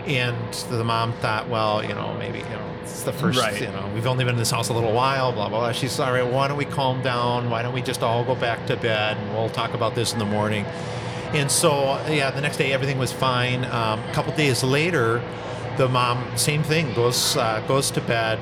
And 0.06 0.36
the 0.70 0.84
mom 0.84 1.12
thought, 1.14 1.48
well, 1.50 1.82
you 1.82 1.94
know, 1.94 2.14
maybe, 2.18 2.38
you 2.38 2.44
know, 2.44 2.70
it's 2.82 3.02
the 3.02 3.12
first, 3.12 3.38
Right. 3.38 3.60
you 3.60 3.66
know, 3.66 3.90
we've 3.94 4.06
only 4.06 4.24
been 4.24 4.34
in 4.34 4.38
this 4.38 4.50
house 4.50 4.70
a 4.70 4.72
little 4.72 4.92
while, 4.92 5.32
blah, 5.32 5.50
blah, 5.50 5.58
blah. 5.58 5.72
She's 5.72 6.00
all 6.00 6.10
right, 6.12 6.24
why 6.26 6.48
don't 6.48 6.56
we 6.56 6.64
calm 6.64 7.02
down? 7.02 7.50
Why 7.50 7.60
don't 7.62 7.74
we 7.74 7.82
just 7.82 8.02
all 8.02 8.24
go 8.24 8.34
back 8.34 8.66
to 8.68 8.76
bed 8.76 9.18
and 9.18 9.34
we'll 9.34 9.50
talk 9.50 9.74
about 9.74 9.94
this 9.94 10.14
in 10.14 10.18
the 10.18 10.24
morning? 10.24 10.64
And 11.34 11.50
so, 11.50 12.02
yeah, 12.08 12.30
the 12.30 12.40
next 12.40 12.56
day 12.56 12.72
everything 12.72 12.96
was 12.96 13.12
fine. 13.12 13.66
Um, 13.66 14.00
a 14.00 14.12
couple 14.14 14.34
days 14.34 14.64
later, 14.64 15.20
the 15.76 15.88
mom, 15.90 16.24
same 16.38 16.62
thing, 16.62 16.94
goes 16.94 17.36
uh, 17.36 17.62
goes 17.68 17.90
to 17.90 18.00
bed, 18.00 18.38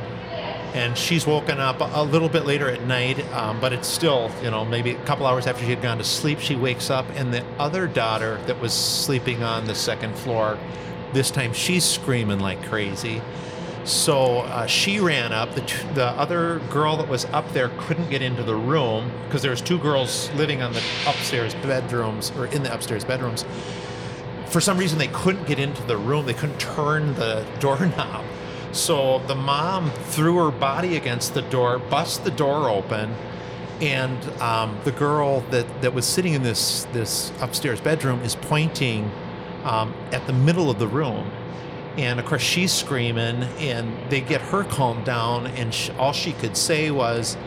and 0.77 0.97
she's 0.97 1.27
woken 1.27 1.59
up 1.59 1.81
a 1.81 2.03
little 2.03 2.29
bit 2.29 2.45
later 2.45 2.69
at 2.69 2.85
night, 2.85 3.19
um, 3.33 3.59
but 3.61 3.73
it's 3.73 3.89
still, 3.89 4.31
you 4.43 4.51
know, 4.51 4.63
maybe 4.63 4.91
a 4.91 5.05
couple 5.05 5.27
hours 5.27 5.47
after 5.47 5.65
she 5.65 5.71
had 5.71 5.81
gone 5.81 5.97
to 5.97 6.05
sleep, 6.05 6.39
she 6.39 6.55
wakes 6.55 6.91
up, 6.91 7.07
and 7.15 7.33
the 7.33 7.43
other 7.59 7.87
daughter 7.87 8.39
that 8.47 8.61
was 8.61 8.75
sleeping 8.75 9.43
on 9.43 9.65
the 9.65 9.75
second 9.75 10.15
floor, 10.15 10.59
this 11.15 11.31
time 11.31 11.55
she's 11.55 11.83
screaming 11.83 12.41
like 12.41 12.63
crazy. 12.65 13.23
So 13.85 14.41
uh, 14.41 14.67
she 14.67 15.01
ran 15.01 15.33
up. 15.33 15.55
The, 15.55 15.63
t- 15.63 15.87
the 15.95 16.09
other 16.09 16.59
girl 16.71 16.99
that 16.99 17.09
was 17.09 17.25
up 17.27 17.51
there 17.55 17.71
couldn't 17.79 18.11
get 18.11 18.21
into 18.21 18.43
the 18.43 18.57
room 18.57 19.11
because 19.25 19.41
there 19.41 19.53
was 19.53 19.63
two 19.63 19.79
girls 19.79 20.31
living 20.33 20.61
on 20.61 20.75
the 20.75 20.83
upstairs 21.07 21.55
bedrooms 21.55 22.33
or 22.33 22.47
in 22.47 22.63
the 22.63 22.75
upstairs 22.75 23.05
bedrooms. 23.05 23.47
For 24.47 24.61
some 24.61 24.77
reason, 24.77 24.99
they 24.99 25.09
couldn't 25.09 25.47
get 25.47 25.59
into 25.59 25.83
the 25.85 25.97
room. 25.97 26.27
They 26.27 26.35
couldn't 26.35 26.61
turn 26.61 27.15
the 27.15 27.47
doorknob. 27.61 28.25
So 28.77 29.21
the 29.27 29.35
mom 29.35 29.91
threw 29.91 30.37
her 30.45 30.51
body 30.51 30.97
against 30.97 31.33
the 31.33 31.41
door, 31.41 31.79
bust 31.79 32.25
the 32.25 32.31
door 32.31 32.69
open, 32.69 33.15
and 33.81 34.23
um, 34.41 34.79
the 34.85 34.93
girl 34.93 35.41
that, 35.51 35.81
that 35.81 35.95
was 35.95 36.05
sitting 36.05 36.35
in 36.35 36.43
this 36.43 36.85
this 36.93 37.33
upstairs 37.41 37.81
bedroom 37.81 38.21
is 38.21 38.37
pointing 38.37 39.11
um, 39.65 39.95
at 40.13 40.27
the 40.27 40.35
middle 40.35 40.71
of 40.71 40.79
the 40.79 40.87
room. 40.87 41.31
And 41.97 42.21
of 42.21 42.27
course, 42.27 42.43
she's 42.43 42.71
screaming, 42.71 43.45
and 43.59 43.97
they 44.11 44.21
get 44.21 44.43
her 44.43 44.63
calmed 44.65 45.07
down. 45.07 45.47
And 45.47 45.75
all 45.99 46.13
she 46.13 46.33
could 46.33 46.55
say 46.55 46.91
was, 46.91 47.39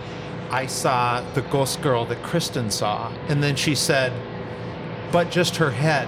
I 0.50 0.66
saw 0.66 1.22
the 1.36 1.44
ghost 1.44 1.84
girl 1.84 2.06
that 2.06 2.24
Kristen 2.24 2.72
saw. 2.72 3.14
And 3.28 3.44
then 3.44 3.56
she 3.56 3.76
said, 3.76 4.12
but 5.12 5.30
just 5.30 5.58
her 5.58 5.70
head. 5.70 6.08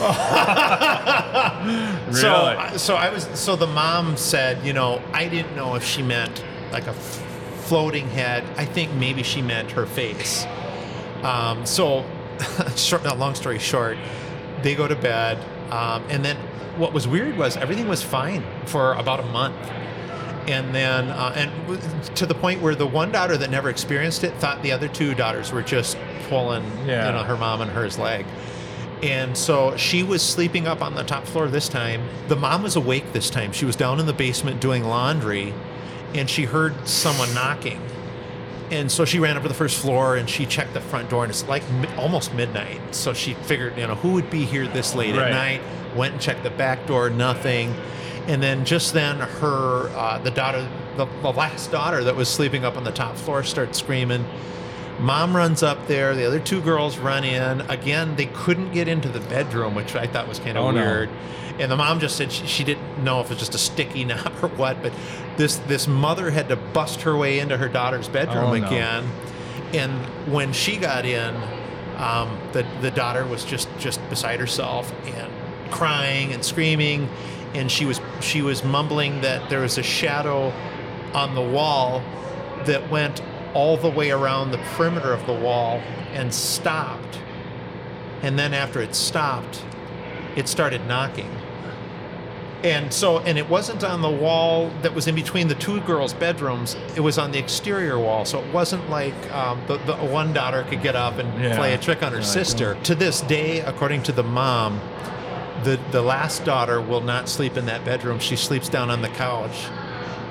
So, 2.12 2.56
Really? 2.56 2.78
so 2.78 2.94
I 2.96 3.10
was. 3.10 3.24
So 3.34 3.56
the 3.56 3.66
mom 3.66 4.16
said, 4.16 4.64
you 4.64 4.72
know, 4.72 5.00
I 5.12 5.28
didn't 5.28 5.54
know 5.54 5.74
if 5.74 5.84
she 5.84 6.02
meant 6.02 6.42
like 6.72 6.86
a 6.86 6.90
f- 6.90 7.64
floating 7.66 8.08
head. 8.08 8.44
I 8.56 8.64
think 8.64 8.92
maybe 8.94 9.22
she 9.22 9.42
meant 9.42 9.70
her 9.72 9.86
face. 9.86 10.46
Um, 11.22 11.64
so, 11.66 12.04
short, 12.76 13.04
not 13.04 13.18
long 13.18 13.34
story 13.34 13.58
short, 13.58 13.98
they 14.62 14.74
go 14.74 14.88
to 14.88 14.96
bed, 14.96 15.38
um, 15.70 16.02
and 16.08 16.24
then 16.24 16.36
what 16.78 16.92
was 16.92 17.06
weird 17.06 17.36
was 17.36 17.56
everything 17.56 17.88
was 17.88 18.02
fine 18.02 18.42
for 18.66 18.94
about 18.94 19.20
a 19.20 19.26
month, 19.26 19.56
and 20.48 20.74
then 20.74 21.10
uh, 21.10 21.32
and 21.36 22.16
to 22.16 22.26
the 22.26 22.34
point 22.34 22.60
where 22.62 22.74
the 22.74 22.86
one 22.86 23.12
daughter 23.12 23.36
that 23.36 23.50
never 23.50 23.68
experienced 23.68 24.24
it 24.24 24.34
thought 24.36 24.62
the 24.62 24.72
other 24.72 24.88
two 24.88 25.14
daughters 25.14 25.52
were 25.52 25.62
just 25.62 25.98
pulling, 26.28 26.64
Yeah. 26.86 27.06
you 27.06 27.12
know, 27.12 27.24
her 27.24 27.36
mom 27.36 27.60
and 27.60 27.70
her's 27.70 27.98
leg. 27.98 28.24
And 29.02 29.36
so 29.36 29.76
she 29.76 30.02
was 30.02 30.22
sleeping 30.22 30.66
up 30.66 30.82
on 30.82 30.94
the 30.94 31.02
top 31.02 31.24
floor 31.24 31.48
this 31.48 31.68
time. 31.68 32.02
The 32.28 32.36
mom 32.36 32.62
was 32.62 32.76
awake 32.76 33.12
this 33.12 33.30
time. 33.30 33.52
She 33.52 33.64
was 33.64 33.74
down 33.76 33.98
in 33.98 34.06
the 34.06 34.12
basement 34.12 34.60
doing 34.60 34.84
laundry 34.84 35.54
and 36.14 36.28
she 36.28 36.44
heard 36.44 36.74
someone 36.86 37.32
knocking. 37.32 37.80
And 38.70 38.90
so 38.92 39.04
she 39.04 39.18
ran 39.18 39.36
up 39.36 39.42
to 39.42 39.48
the 39.48 39.54
first 39.54 39.80
floor 39.80 40.16
and 40.16 40.28
she 40.28 40.44
checked 40.46 40.74
the 40.74 40.80
front 40.80 41.08
door 41.08 41.24
and 41.24 41.30
it's 41.30 41.46
like 41.48 41.68
mi- 41.72 41.88
almost 41.96 42.34
midnight. 42.34 42.94
So 42.94 43.12
she 43.14 43.34
figured, 43.34 43.76
you 43.78 43.86
know, 43.86 43.94
who 43.94 44.12
would 44.12 44.28
be 44.30 44.44
here 44.44 44.68
this 44.68 44.94
late 44.94 45.16
Right. 45.16 45.28
at 45.28 45.32
night? 45.32 45.96
Went 45.96 46.12
and 46.12 46.22
checked 46.22 46.42
the 46.44 46.50
back 46.50 46.86
door, 46.86 47.08
nothing. 47.10 47.74
And 48.28 48.42
then 48.42 48.64
just 48.64 48.92
then 48.92 49.18
her, 49.18 49.88
uh, 49.96 50.18
the 50.18 50.30
daughter, 50.30 50.68
the, 50.96 51.06
the 51.22 51.32
last 51.32 51.72
daughter 51.72 52.04
that 52.04 52.14
was 52.14 52.28
sleeping 52.28 52.64
up 52.64 52.76
on 52.76 52.84
the 52.84 52.92
top 52.92 53.16
floor 53.16 53.42
starts 53.42 53.78
screaming. 53.78 54.24
Mom 55.00 55.34
runs 55.34 55.62
up 55.62 55.86
there. 55.86 56.14
The 56.14 56.26
other 56.26 56.40
two 56.40 56.60
girls 56.60 56.98
run 56.98 57.24
in. 57.24 57.62
Again, 57.62 58.16
they 58.16 58.26
couldn't 58.26 58.72
get 58.72 58.86
into 58.88 59.08
the 59.08 59.20
bedroom, 59.20 59.74
which 59.74 59.96
I 59.96 60.06
thought 60.06 60.28
was 60.28 60.38
kind 60.38 60.58
of 60.58 60.64
Oh, 60.64 60.70
no. 60.70 60.80
weird. 60.82 61.08
And 61.58 61.70
the 61.70 61.76
mom 61.76 62.00
just 62.00 62.16
said 62.16 62.30
she, 62.32 62.46
she 62.46 62.64
didn't 62.64 63.02
know 63.04 63.20
if 63.20 63.26
it 63.26 63.30
was 63.30 63.38
just 63.38 63.54
a 63.54 63.58
sticky 63.58 64.04
knob 64.10 64.32
or 64.42 64.48
what, 64.48 64.82
but 64.82 64.92
this 65.36 65.56
this 65.68 65.86
mother 65.86 66.30
had 66.30 66.48
to 66.48 66.56
bust 66.56 67.02
her 67.02 67.16
way 67.16 67.38
into 67.38 67.56
her 67.56 67.68
daughter's 67.68 68.08
bedroom 68.08 68.44
Oh, 68.44 68.56
no. 68.56 68.66
again. 68.66 69.04
And 69.74 69.92
when 70.32 70.52
she 70.52 70.76
got 70.76 71.04
in, 71.04 71.34
um, 71.96 72.38
the 72.52 72.66
the 72.80 72.90
daughter 72.90 73.26
was 73.26 73.44
just 73.44 73.68
just 73.78 74.00
beside 74.08 74.40
herself 74.40 74.92
and 75.06 75.30
crying 75.70 76.32
and 76.32 76.44
screaming. 76.44 77.08
and 77.54 77.70
she 77.70 77.84
was 77.84 78.00
she 78.20 78.42
was 78.42 78.62
mumbling 78.64 79.20
that 79.22 79.50
there 79.50 79.60
was 79.60 79.76
a 79.76 79.82
shadow 79.82 80.52
on 81.14 81.34
the 81.34 81.40
wall 81.42 82.00
that 82.64 82.88
went 82.90 83.20
all 83.54 83.76
the 83.76 83.90
way 83.90 84.10
around 84.10 84.50
the 84.50 84.58
perimeter 84.76 85.12
of 85.12 85.26
the 85.26 85.32
wall 85.32 85.80
and 86.12 86.32
stopped. 86.32 87.18
And 88.22 88.38
then 88.38 88.52
after 88.54 88.80
it 88.80 88.94
stopped, 88.94 89.64
it 90.36 90.48
started 90.48 90.86
knocking. 90.86 91.30
And 92.62 92.92
so, 92.92 93.20
and 93.20 93.38
it 93.38 93.48
wasn't 93.48 93.82
on 93.84 94.02
the 94.02 94.10
wall 94.10 94.70
that 94.82 94.94
was 94.94 95.06
in 95.06 95.14
between 95.14 95.48
the 95.48 95.54
two 95.54 95.80
girls' 95.80 96.12
bedrooms. 96.12 96.76
It 96.94 97.00
was 97.00 97.16
on 97.16 97.30
the 97.32 97.38
exterior 97.38 97.98
wall. 97.98 98.26
So 98.26 98.38
it 98.38 98.52
wasn't 98.52 98.90
like 98.90 99.14
um, 99.32 99.62
the, 99.66 99.78
the 99.78 99.94
one 99.96 100.34
daughter 100.34 100.62
could 100.64 100.82
get 100.82 100.94
up 100.94 101.16
and 101.16 101.42
Yeah. 101.42 101.56
play 101.56 101.72
a 101.72 101.78
trick 101.78 102.02
on 102.02 102.12
her 102.12 102.22
sister. 102.22 102.76
To 102.84 102.94
this 102.94 103.22
day, 103.22 103.60
according 103.60 104.02
to 104.04 104.12
the 104.12 104.22
mom, 104.22 104.78
the 105.64 105.78
the 105.90 106.02
last 106.02 106.44
daughter 106.44 106.80
will 106.82 107.00
not 107.00 107.28
sleep 107.30 107.56
in 107.56 107.64
that 107.66 107.82
bedroom. 107.84 108.18
She 108.18 108.36
sleeps 108.36 108.68
down 108.68 108.90
on 108.90 109.00
the 109.00 109.08
couch. 109.08 109.66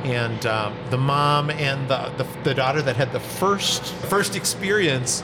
And 0.04 0.46
um, 0.46 0.76
the 0.90 0.98
mom 0.98 1.50
and 1.50 1.90
the, 1.90 2.12
the 2.18 2.28
the 2.44 2.54
daughter 2.54 2.82
that 2.82 2.96
had 2.96 3.12
the 3.12 3.20
first 3.20 3.84
first 3.84 4.36
experience, 4.36 5.24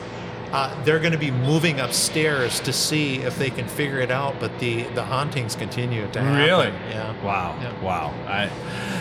uh, 0.52 0.84
they're 0.84 0.98
going 1.00 1.12
to 1.12 1.18
be 1.18 1.30
moving 1.30 1.80
upstairs 1.80 2.60
to 2.60 2.72
see 2.72 3.16
if 3.16 3.38
they 3.38 3.50
can 3.50 3.66
figure 3.68 4.00
it 4.00 4.10
out. 4.10 4.38
But 4.38 4.58
the 4.58 4.82
the 4.94 5.02
hauntings 5.02 5.56
continue 5.56 6.06
to 6.12 6.20
happen. 6.20 6.44
Really? 6.44 6.68
Yeah. 6.90 7.24
Wow. 7.24 7.56
Yeah. 7.60 7.82
Wow. 7.82 8.14
I, 8.26 8.50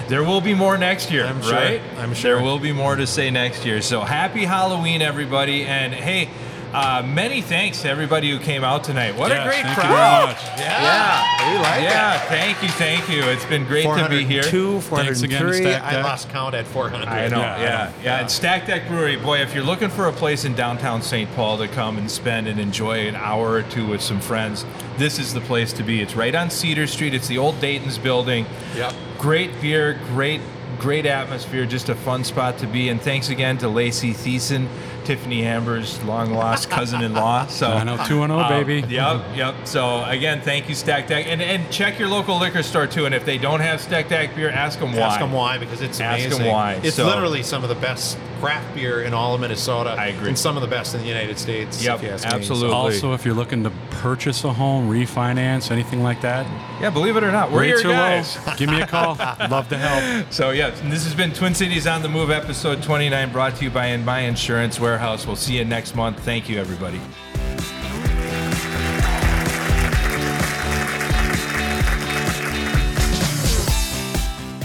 there 0.07 0.23
will 0.23 0.41
be 0.41 0.53
more 0.53 0.77
next 0.77 1.11
year, 1.11 1.25
I'm 1.25 1.41
sure. 1.41 1.53
right? 1.53 1.81
I'm 1.97 2.13
sure. 2.13 2.35
There 2.35 2.43
will 2.43 2.59
be 2.59 2.71
more 2.71 2.95
to 2.95 3.07
say 3.07 3.29
next 3.31 3.65
year. 3.65 3.81
So 3.81 4.01
happy 4.01 4.45
Halloween, 4.45 5.01
everybody. 5.01 5.65
And 5.65 5.93
hey, 5.93 6.29
uh, 6.75 7.03
many 7.03 7.41
thanks 7.41 7.81
to 7.83 7.89
everybody 7.89 8.29
who 8.29 8.39
came 8.39 8.63
out 8.63 8.83
tonight. 8.83 9.15
What 9.15 9.29
Yes, 9.29 9.45
a 9.45 9.49
great 9.49 9.63
thank 9.63 9.77
you 9.77 9.83
crowd. 9.83 10.25
very 10.25 10.33
much. 10.33 10.59
Yeah. 10.59 10.81
Yeah. 10.83 11.51
We 11.53 11.57
like 11.59 11.79
it. 11.79 11.83
yeah. 11.83 12.15
it. 12.23 12.27
Thank 12.27 12.61
you. 12.63 12.69
Thank 12.69 13.09
you. 13.09 13.23
It's 13.23 13.45
been 13.45 13.65
great 13.65 13.83
to 13.85 14.07
be 14.09 14.23
here. 14.25 14.43
402, 14.43 14.81
Thanks 14.95 15.21
again 15.21 15.41
to 15.41 15.53
403. 15.53 15.73
I 15.75 16.01
lost 16.01 16.29
count 16.29 16.53
at 16.55 16.67
400. 16.67 17.07
I 17.07 17.27
know, 17.27 17.39
Yeah, 17.39 17.57
yeah, 17.57 17.63
yeah. 17.63 17.91
Yeah. 18.03 18.19
And 18.19 18.29
Stack 18.31 18.67
Deck 18.67 18.87
Brewery, 18.87 19.15
boy, 19.17 19.39
if 19.39 19.53
you're 19.55 19.63
looking 19.63 19.89
for 19.89 20.07
a 20.07 20.11
place 20.13 20.45
in 20.45 20.53
downtown 20.55 21.01
St. 21.01 21.31
Paul 21.35 21.57
to 21.59 21.67
come 21.67 21.97
and 21.97 22.09
spend 22.11 22.47
and 22.47 22.59
enjoy 22.59 23.07
an 23.07 23.15
hour 23.15 23.51
or 23.51 23.63
two 23.63 23.87
with 23.87 24.01
some 24.01 24.19
friends, 24.19 24.65
this 24.97 25.17
is 25.19 25.33
the 25.33 25.41
place 25.41 25.71
to 25.73 25.83
be. 25.83 26.01
It's 26.01 26.15
right 26.15 26.35
on 26.35 26.49
Cedar 26.49 26.87
Street. 26.87 27.13
It's 27.13 27.27
the 27.27 27.37
old 27.37 27.59
Dayton's 27.61 27.97
building. 27.97 28.45
Yep. 28.75 28.93
Great 29.17 29.61
beer, 29.61 29.99
great, 30.09 30.41
great 30.79 31.05
atmosphere, 31.05 31.65
just 31.65 31.89
a 31.89 31.95
fun 31.95 32.23
spot 32.23 32.57
to 32.59 32.67
be. 32.67 32.89
And 32.89 33.01
thanks 33.01 33.29
again 33.29 33.57
to 33.59 33.69
Lacey 33.69 34.13
Thiessen, 34.13 34.67
Tiffani 35.05 35.43
Amber's 35.43 36.01
long 36.03 36.33
lost 36.33 36.69
cousin-in-law. 36.69 37.45
So 37.55 37.67
90210, 37.69 38.31
um, 38.31 38.49
baby. 38.65 38.87
Yep, 38.93 39.23
yep. 39.35 39.55
So 39.67 40.03
again, 40.05 40.41
thank 40.41 40.67
you, 40.67 40.75
Stack 40.75 41.07
Deck, 41.07 41.27
and 41.27 41.41
and 41.41 41.69
check 41.71 41.97
your 41.99 42.07
local 42.09 42.37
liquor 42.39 42.63
store 42.63 42.87
too. 42.87 43.05
And 43.05 43.13
if 43.15 43.23
they 43.25 43.37
don't 43.37 43.59
have 43.59 43.79
Stack 43.81 44.09
Deck 44.09 44.35
beer, 44.35 44.49
ask 44.49 44.79
them 44.79 44.91
why. 44.93 44.99
Ask 44.99 45.19
them 45.19 45.31
why 45.31 45.57
because 45.57 45.81
it's 45.81 45.99
amazing. 45.99 46.31
Ask 46.31 46.37
them 46.41 46.47
why. 46.51 46.73
It's 46.83 46.95
So- 46.95 47.05
literally 47.05 47.43
some 47.43 47.63
of 47.63 47.69
the 47.69 47.75
best 47.75 48.17
craft 48.41 48.75
beer 48.75 49.01
in 49.03 49.13
all 49.13 49.33
of 49.33 49.41
Minnesota. 49.41 49.91
I 49.97 50.07
agree. 50.07 50.27
And 50.27 50.37
some 50.37 50.57
of 50.57 50.61
the 50.61 50.67
best 50.67 50.93
in 50.93 51.01
the 51.01 51.07
United 51.07 51.39
States. 51.39 51.83
Yep, 51.83 51.95
if 51.97 52.03
you 52.03 52.09
ask 52.09 52.25
me. 52.27 52.31
absolutely. 52.33 52.75
Also, 52.75 53.13
if 53.13 53.25
you're 53.25 53.33
looking 53.33 53.63
to 53.63 53.71
purchase 53.89 54.43
a 54.43 54.51
home, 54.53 54.89
refinance, 54.89 55.71
anything 55.71 56.03
like 56.03 56.21
that, 56.21 56.45
Yeah, 56.81 56.89
believe 56.89 57.15
it 57.15 57.23
or 57.23 57.31
not, 57.31 57.51
we're 57.51 57.61
rates 57.61 57.81
your 57.83 57.93
are 57.93 57.95
guys. 57.95 58.37
low. 58.45 58.53
Give 58.57 58.69
me 58.69 58.81
a 58.81 58.87
call. 58.87 59.15
Love 59.49 59.69
to 59.69 59.77
help. 59.77 60.31
So 60.33 60.51
yeah, 60.51 60.69
this 60.83 61.05
has 61.05 61.15
been 61.15 61.31
Twin 61.33 61.55
Cities 61.55 61.87
on 61.87 62.01
the 62.01 62.09
Move, 62.09 62.29
episode 62.29 62.83
29, 62.83 63.31
brought 63.31 63.55
to 63.55 63.63
you 63.63 63.69
by 63.71 63.87
In 63.87 64.03
My 64.03 64.19
Insurance 64.19 64.79
Warehouse. 64.95 65.27
We'll 65.27 65.35
see 65.35 65.57
you 65.57 65.65
next 65.65 65.93
month. 65.93 66.17
Thank 66.21 66.47
you, 66.47 66.57
everybody. 66.57 67.01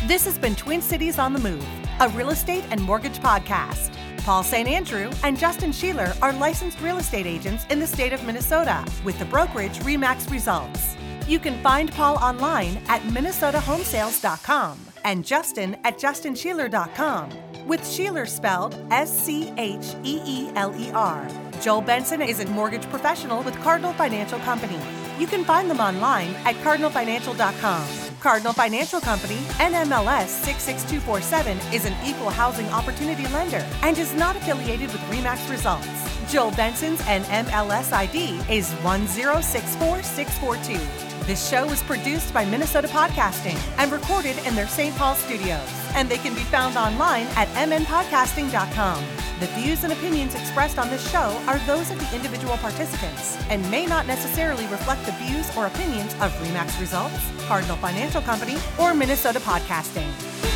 This 0.07 0.25
has 0.25 0.39
been 0.39 0.55
Twin 0.55 0.83
Cities 0.83 1.19
on 1.19 1.33
the 1.33 1.41
Move, 1.41 1.67
a 1.99 2.09
real 2.11 2.31
estate 2.31 2.65
and 2.71 2.81
mortgage 2.81 3.19
podcast. 3.19 3.93
Paul 4.19 4.45
St. 4.45 4.69
Andrew 4.69 5.11
and 5.25 5.37
Justin 5.37 5.71
Scheeler 5.71 6.17
are 6.23 6.33
licensed 6.33 6.81
real 6.81 6.99
estate 6.99 7.27
agents 7.27 7.67
in 7.69 7.81
the 7.81 7.87
state 7.87 8.13
of 8.13 8.25
Minnesota 8.25 8.85
with 9.05 9.19
the 9.19 9.25
brokerage 9.25 9.81
REMAX 9.81 10.31
Results. 10.31 10.97
You 11.27 11.41
can 11.41 11.61
find 11.61 11.91
Paul 11.91 12.19
online 12.19 12.81
at 12.87 13.03
minnesotahomesales.com 13.03 14.90
and 15.05 15.25
Justin 15.25 15.77
at 15.85 15.99
justinscheeler.com, 15.99 17.31
with 17.67 17.81
Scheeler 17.81 18.29
spelled 18.29 18.77
S 18.91 19.11
C 19.11 19.53
H 19.57 19.95
E 20.05 20.21
E 20.25 20.51
L 20.57 20.75
E 20.77 20.91
R. 20.93 21.27
Joel 21.61 21.83
Benson 21.83 22.23
is 22.23 22.41
a 22.41 22.49
mortgage 22.49 22.89
professional 22.91 23.43
with 23.43 23.55
Cardinal 23.61 23.93
Financial 23.93 24.39
Company. 24.41 24.79
You 25.19 25.27
can 25.27 25.45
find 25.45 25.71
them 25.71 25.81
online 25.81 26.35
at 26.47 26.55
cardinalfinancial.com. 26.57 27.87
Cardinal 28.21 28.53
Financial 28.53 29.01
Company, 29.01 29.39
NMLS 29.59 30.29
66247, 30.29 31.59
is 31.75 31.85
an 31.85 31.95
equal 32.05 32.31
housing 32.31 32.67
opportunity 32.69 33.27
lender 33.29 33.67
and 33.83 33.99
is 33.99 34.15
not 34.15 34.37
affiliated 34.37 34.93
with 34.93 35.01
REMAX 35.11 35.51
Results. 35.51 35.89
Joel 36.31 36.53
Benson's 36.53 37.01
NMLS 37.03 37.93
ID 37.93 38.39
is 38.49 38.71
1064642. 38.83 41.10
This 41.31 41.49
show 41.49 41.71
is 41.71 41.81
produced 41.85 42.35
by 42.35 42.45
Minnesota 42.45 42.89
Podcasting 42.89 43.57
and 43.79 43.93
recorded 43.93 44.37
in 44.45 44.57
their 44.57 44.67
St. 44.67 44.93
Paul 44.97 45.15
studios, 45.15 45.71
and 45.95 46.09
they 46.09 46.19
can 46.19 46.35
be 46.35 46.41
found 46.41 46.77
online 46.77 47.29
at 47.37 47.47
mnpodcasting.com. 47.51 49.05
The 49.39 49.47
views 49.55 49.85
and 49.85 49.93
opinions 49.93 50.35
expressed 50.35 50.77
on 50.77 50.91
this 50.91 51.09
show 51.09 51.41
are 51.47 51.61
those 51.69 51.93
of 51.93 52.01
the 52.01 52.17
individual 52.17 52.57
participants 52.57 53.39
and 53.49 53.63
may 53.71 53.87
not 53.87 54.09
necessarily 54.09 54.67
reflect 54.67 55.07
the 55.07 55.13
views 55.13 55.57
or 55.57 55.67
opinions 55.67 56.15
of 56.15 56.33
REMAX 56.43 56.81
Results, 56.81 57.21
Cardinal 57.47 57.77
Financial 57.77 58.23
Company, 58.23 58.57
or 58.77 58.93
Minnesota 58.93 59.39
Podcasting. 59.39 60.50